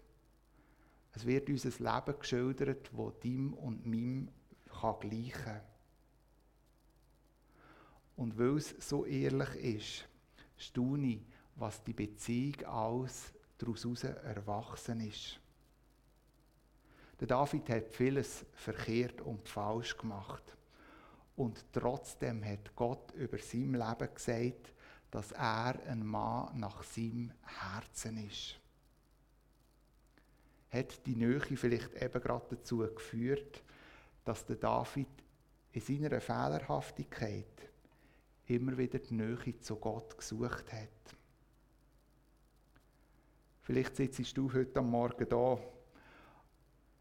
Es 1.13 1.25
wird 1.25 1.49
unser 1.49 1.69
Leben 1.69 2.19
geschildert, 2.19 2.91
das 2.95 3.19
deinem 3.19 3.53
und 3.53 3.85
meinem 3.85 4.29
kann 4.69 4.99
gleichen 4.99 5.31
kann. 5.31 5.61
Und 8.17 8.37
weil 8.37 8.57
es 8.57 8.75
so 8.79 9.05
ehrlich 9.05 9.55
ist, 9.55 10.09
staune 10.57 11.07
ich, 11.07 11.21
was 11.55 11.83
die 11.83 11.93
Beziehung 11.93 12.65
alles 12.65 13.33
daraus 13.57 14.03
erwachsen 14.03 15.01
ist. 15.01 15.39
Der 17.19 17.27
David 17.27 17.69
hat 17.69 17.93
vieles 17.93 18.45
verkehrt 18.53 19.21
und 19.21 19.47
falsch 19.47 19.97
gemacht. 19.97 20.56
Und 21.37 21.71
trotzdem 21.71 22.43
hat 22.43 22.75
Gott 22.75 23.11
über 23.11 23.37
sein 23.37 23.73
Leben 23.73 24.13
gesagt, 24.13 24.73
dass 25.11 25.31
er 25.31 25.79
ein 25.87 26.05
Mann 26.05 26.59
nach 26.59 26.81
seinem 26.81 27.31
Herzen 27.43 28.27
ist. 28.27 28.59
Hat 30.71 31.05
die 31.05 31.15
Nähe 31.15 31.39
vielleicht 31.39 31.93
eben 31.93 32.21
gerade 32.21 32.55
dazu 32.55 32.79
geführt, 32.79 33.63
dass 34.25 34.45
der 34.47 34.55
David 34.55 35.07
in 35.73 35.81
seiner 35.81 36.19
Fehlerhaftigkeit 36.19 37.69
immer 38.47 38.75
wieder 38.75 38.97
die 38.97 39.13
Nähe 39.13 39.59
zu 39.59 39.75
Gott 39.75 40.17
gesucht 40.17 40.73
hat. 40.73 40.89
Vielleicht 43.61 43.95
sitzt 43.95 44.35
du 44.35 44.51
heute 44.51 44.79
am 44.79 44.89
Morgen 44.89 45.29
da 45.29 45.59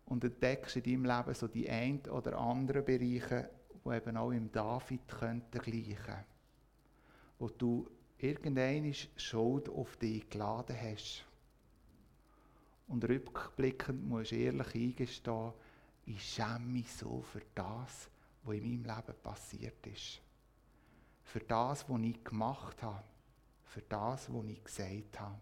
und 0.04 0.24
entdeckst 0.24 0.76
in 0.76 0.82
deinem 0.82 1.04
Leben 1.06 1.34
so 1.34 1.48
die 1.48 1.70
ein 1.70 2.00
oder 2.10 2.36
anderen 2.38 2.84
Bereiche, 2.84 3.48
die 3.86 3.96
eben 3.96 4.16
auch 4.16 4.30
im 4.30 4.50
David 4.50 5.06
könnten 5.08 5.60
gleichen, 5.60 6.24
wo 7.38 7.48
du 7.48 7.88
irgendeine 8.18 8.92
Schuld 9.16 9.68
auf 9.68 9.96
dich 9.96 10.28
geladen 10.28 10.76
hast. 10.80 11.24
Und 12.88 13.04
rückblickend 13.04 14.06
musst 14.08 14.32
du 14.32 14.36
ehrlich 14.36 14.74
eingestehen, 14.74 15.52
ich 16.06 16.22
schäme 16.22 16.60
mich 16.60 16.92
so 16.92 17.20
für 17.20 17.42
das, 17.54 18.08
was 18.44 18.54
in 18.54 18.62
meinem 18.62 18.84
Leben 18.84 19.18
passiert 19.22 19.86
ist. 19.86 20.20
Für 21.24 21.40
das, 21.40 21.88
was 21.88 22.00
ich 22.00 22.22
gemacht 22.22 22.80
habe. 22.82 23.02
Für 23.64 23.82
das, 23.82 24.32
was 24.32 24.44
ich 24.46 24.62
gesagt 24.62 25.20
habe. 25.20 25.40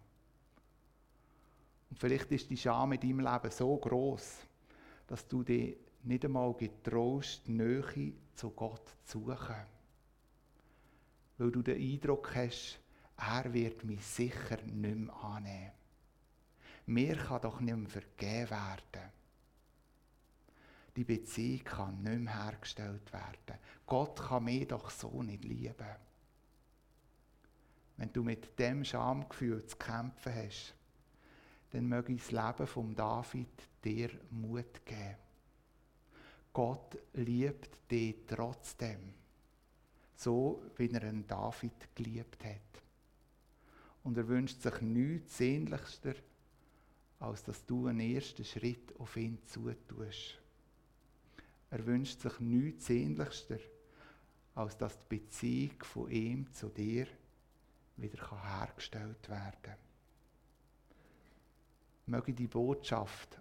Und 1.90 1.98
vielleicht 1.98 2.32
ist 2.32 2.48
die 2.48 2.56
Scham 2.56 2.92
in 2.92 3.00
deinem 3.00 3.20
Leben 3.20 3.50
so 3.50 3.76
groß, 3.76 4.38
dass 5.06 5.28
du 5.28 5.42
dich 5.42 5.76
nicht 6.04 6.24
einmal 6.24 6.54
getraust, 6.54 7.48
Nähe 7.48 8.12
zu 8.34 8.50
Gott 8.50 8.94
zu 9.04 9.20
suchen. 9.20 9.66
Weil 11.38 11.50
du 11.50 11.62
den 11.62 11.80
Eindruck 11.80 12.34
hast, 12.34 12.78
er 13.16 13.52
wird 13.52 13.84
mich 13.84 14.04
sicher 14.04 14.60
nicht 14.62 14.96
mehr 14.96 15.14
annehmen. 15.14 15.72
Mir 16.86 17.16
kann 17.16 17.40
doch 17.40 17.60
nicht 17.60 17.76
mehr 17.76 17.88
vergeben 17.88 18.50
werden. 18.50 19.10
Die 20.96 21.04
Beziehung 21.04 21.64
kann 21.64 22.02
nicht 22.02 22.20
mehr 22.20 22.44
hergestellt 22.44 23.12
werden. 23.12 23.58
Gott 23.86 24.20
kann 24.20 24.44
mich 24.44 24.68
doch 24.68 24.90
so 24.90 25.22
nicht 25.22 25.44
lieben. 25.44 25.96
Wenn 27.96 28.12
du 28.12 28.22
mit 28.22 28.58
dem 28.58 28.84
Schamgefühl 28.84 29.64
zu 29.66 29.76
kämpfen 29.76 30.34
hast, 30.34 30.74
dann 31.70 31.88
möge 31.88 32.14
das 32.14 32.30
Leben 32.30 32.66
von 32.66 32.94
David 32.94 33.48
dir 33.82 34.10
Mut 34.30 34.84
geben. 34.84 35.23
Gott 36.54 36.96
liebt 37.14 37.90
dich 37.90 38.14
trotzdem, 38.28 39.12
so 40.14 40.62
wie 40.76 40.88
er 40.88 41.02
einen 41.02 41.26
David 41.26 41.94
geliebt 41.96 42.44
hat. 42.44 42.82
Und 44.04 44.16
er 44.16 44.28
wünscht 44.28 44.62
sich 44.62 44.80
nichts 44.80 45.38
sehnlichster, 45.38 46.14
als 47.18 47.42
dass 47.42 47.66
du 47.66 47.88
einen 47.88 48.14
ersten 48.14 48.44
Schritt 48.44 48.94
auf 49.00 49.16
ihn 49.16 49.38
zutust. 49.46 50.38
Er 51.70 51.84
wünscht 51.86 52.20
sich 52.20 52.38
nichts 52.38 52.86
sehnlichster, 52.86 53.58
als 54.54 54.76
dass 54.76 54.96
die 54.96 55.18
Beziehung 55.18 55.82
von 55.82 56.08
ihm 56.08 56.52
zu 56.52 56.68
dir 56.68 57.08
wieder 57.96 58.30
hergestellt 58.30 59.28
werden 59.28 59.60
kann. 59.60 59.78
Möge 62.06 62.32
die 62.32 62.46
Botschaft 62.46 63.40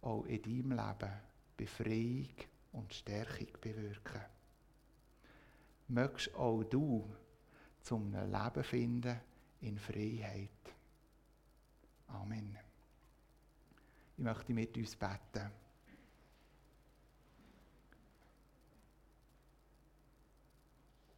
auch 0.00 0.24
in 0.26 0.42
deinem 0.42 0.70
Leben 0.70 1.10
Befreiung 1.56 2.28
und 2.72 2.92
Stärkung 2.92 3.48
bewirken. 3.60 4.20
Mögst 5.88 6.34
auch 6.34 6.62
du 6.64 7.08
zum 7.82 8.12
Leben 8.12 8.64
finden 8.64 9.20
in 9.60 9.78
Freiheit. 9.78 10.50
Amen. 12.08 12.58
Ich 14.16 14.24
möchte 14.24 14.52
mit 14.52 14.76
uns 14.76 14.96
beten. 14.96 15.50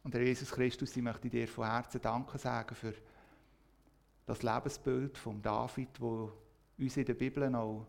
Und 0.03 0.15
Herr 0.15 0.21
Jesus 0.21 0.51
Christus, 0.51 0.95
ich 0.95 1.03
möchte 1.03 1.29
dir 1.29 1.47
von 1.47 1.65
Herzen 1.65 2.01
Danke 2.01 2.37
sagen 2.37 2.75
für 2.75 2.93
das 4.25 4.43
Lebensbild 4.43 5.17
von 5.17 5.41
David, 5.41 5.99
wo 5.99 6.31
uns 6.77 6.97
in 6.97 7.05
der 7.05 7.13
Bibel 7.13 7.53
auch 7.55 7.85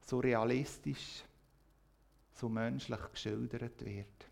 so 0.00 0.18
realistisch, 0.18 1.24
so 2.36 2.48
menschlich 2.48 3.00
geschildert 3.12 3.84
wird. 3.84 4.28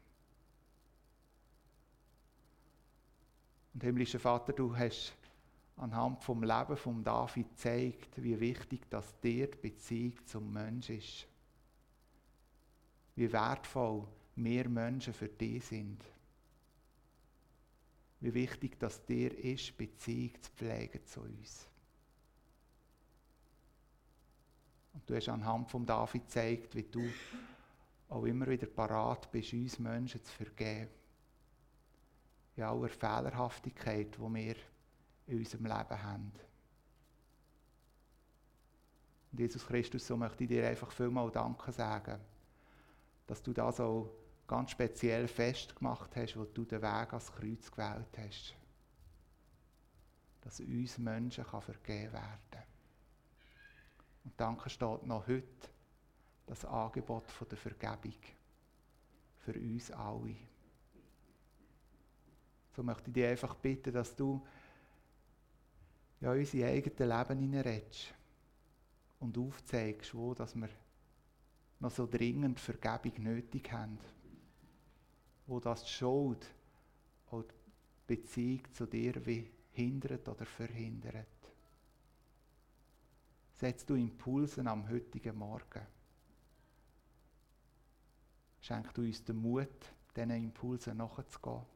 Und 3.73 3.83
himmlischer 3.83 4.21
Vater, 4.21 4.53
du 4.53 4.77
hast 4.77 5.14
anhand 5.77 6.23
vom 6.23 6.43
Leben 6.43 6.77
von 6.77 7.03
David 7.03 7.49
gezeigt, 7.51 8.23
wie 8.23 8.38
wichtig 8.38 8.88
das 8.90 9.19
dir 9.21 9.51
die 9.51 9.57
Beziehung 9.57 10.14
zum 10.27 10.53
Mensch 10.53 10.90
ist. 10.90 11.27
Wie 13.17 13.33
wertvoll 13.33 14.07
wir 14.37 14.69
Menschen 14.69 15.12
für 15.12 15.29
dich 15.29 15.64
sind. 15.64 16.05
Wie 18.21 18.35
wichtig 18.35 18.79
das 18.79 19.05
dir 19.05 19.37
ist, 19.37 19.77
Beziehung 19.77 20.33
zu 20.40 20.51
pflegen 20.53 21.05
zu 21.07 21.21
uns. 21.21 21.69
Und 24.93 25.09
du 25.11 25.17
hast 25.17 25.29
anhand 25.29 25.71
von 25.71 25.85
David 25.85 26.23
gezeigt, 26.23 26.75
wie 26.77 26.85
du 26.85 27.05
auch 28.14 28.24
immer 28.24 28.46
wieder 28.46 28.66
parat 28.66 29.31
bist, 29.33 29.53
uns 29.53 29.79
Menschen 29.79 30.22
zu 30.22 30.33
vergeben. 30.33 30.90
In 32.57 32.62
aller 32.62 32.88
Fehlerhaftigkeit, 32.88 34.16
die 34.16 34.35
wir 34.35 34.55
in 35.27 35.38
unserem 35.38 35.66
Leben 35.66 36.03
haben. 36.03 36.33
Und 39.33 39.40
Jesus 39.40 39.66
Christus, 39.66 40.07
so 40.07 40.16
möchte 40.16 40.44
ich 40.44 40.48
dir 40.48 40.68
einfach 40.68 40.92
vielmal 40.92 41.31
Danke 41.31 41.72
sagen, 41.72 42.20
dass 43.27 43.42
du 43.42 43.53
das 43.53 43.81
auch 43.81 44.11
ganz 44.46 44.70
speziell 44.70 45.27
festgemacht 45.27 46.14
hast, 46.14 46.37
wo 46.37 46.44
du 46.44 46.64
den 46.64 46.83
Weg 46.83 47.09
ans 47.09 47.33
Kreuz 47.33 47.70
gewählt 47.70 48.16
hast. 48.16 48.55
Dass 50.42 50.61
uns 50.61 50.98
Menschen 50.98 51.44
vergeben 51.44 52.12
werden 52.12 52.38
kann. 52.50 52.62
Und 54.24 54.33
danke 54.37 54.70
steht 54.70 55.05
noch 55.05 55.27
heute 55.27 55.74
das 56.46 56.64
Angebot 56.64 57.30
von 57.30 57.48
der 57.48 57.59
Vergebung 57.59 58.18
für 59.38 59.54
uns 59.54 59.90
alle. 59.90 60.37
So 62.74 62.83
möchte 62.83 63.09
ich 63.09 63.14
dich 63.14 63.24
einfach 63.24 63.54
bitten, 63.54 63.92
dass 63.92 64.14
du 64.16 64.44
ja 66.20 66.33
unser 66.33 66.66
eigenes 66.66 66.98
Leben 66.98 67.38
hineinredest 67.40 68.14
und 69.20 69.38
aufzeigst, 69.38 70.14
wo 70.14 70.35
dass 70.35 70.54
wir 70.54 70.68
noch 71.80 71.90
so 71.90 72.07
dringend 72.07 72.59
Vergebung 72.61 73.22
nötig 73.22 73.70
haben. 73.72 73.98
Wo 75.46 75.61
das 75.61 75.85
die 75.85 75.90
Schuld 75.90 76.46
auch 77.30 77.42
die 77.42 78.16
Beziehung 78.16 78.62
zu 78.72 78.87
dir 78.87 79.24
wie 79.26 79.50
hindert 79.72 80.28
oder 80.28 80.46
verhindert 80.46 81.26
setzt 83.57 83.88
du 83.88 83.94
Impulsen 83.94 84.66
am 84.66 84.88
heutigen 84.88 85.37
Morgen. 85.37 85.80
Schenk 88.64 88.94
du 88.94 89.03
uns 89.03 89.22
den 89.22 89.37
Mut, 89.37 89.68
diesen 90.16 90.31
Impulsen 90.31 90.96
nachzugehen. 90.96 91.66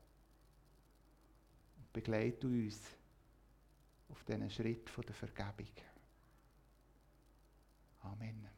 Und 1.76 1.92
begleite 1.92 2.46
uns 2.46 2.80
auf 4.08 4.24
diesen 4.24 4.48
Schritt 4.48 4.88
der 4.96 5.14
Vergebung. 5.14 5.70
Amen. 8.00 8.57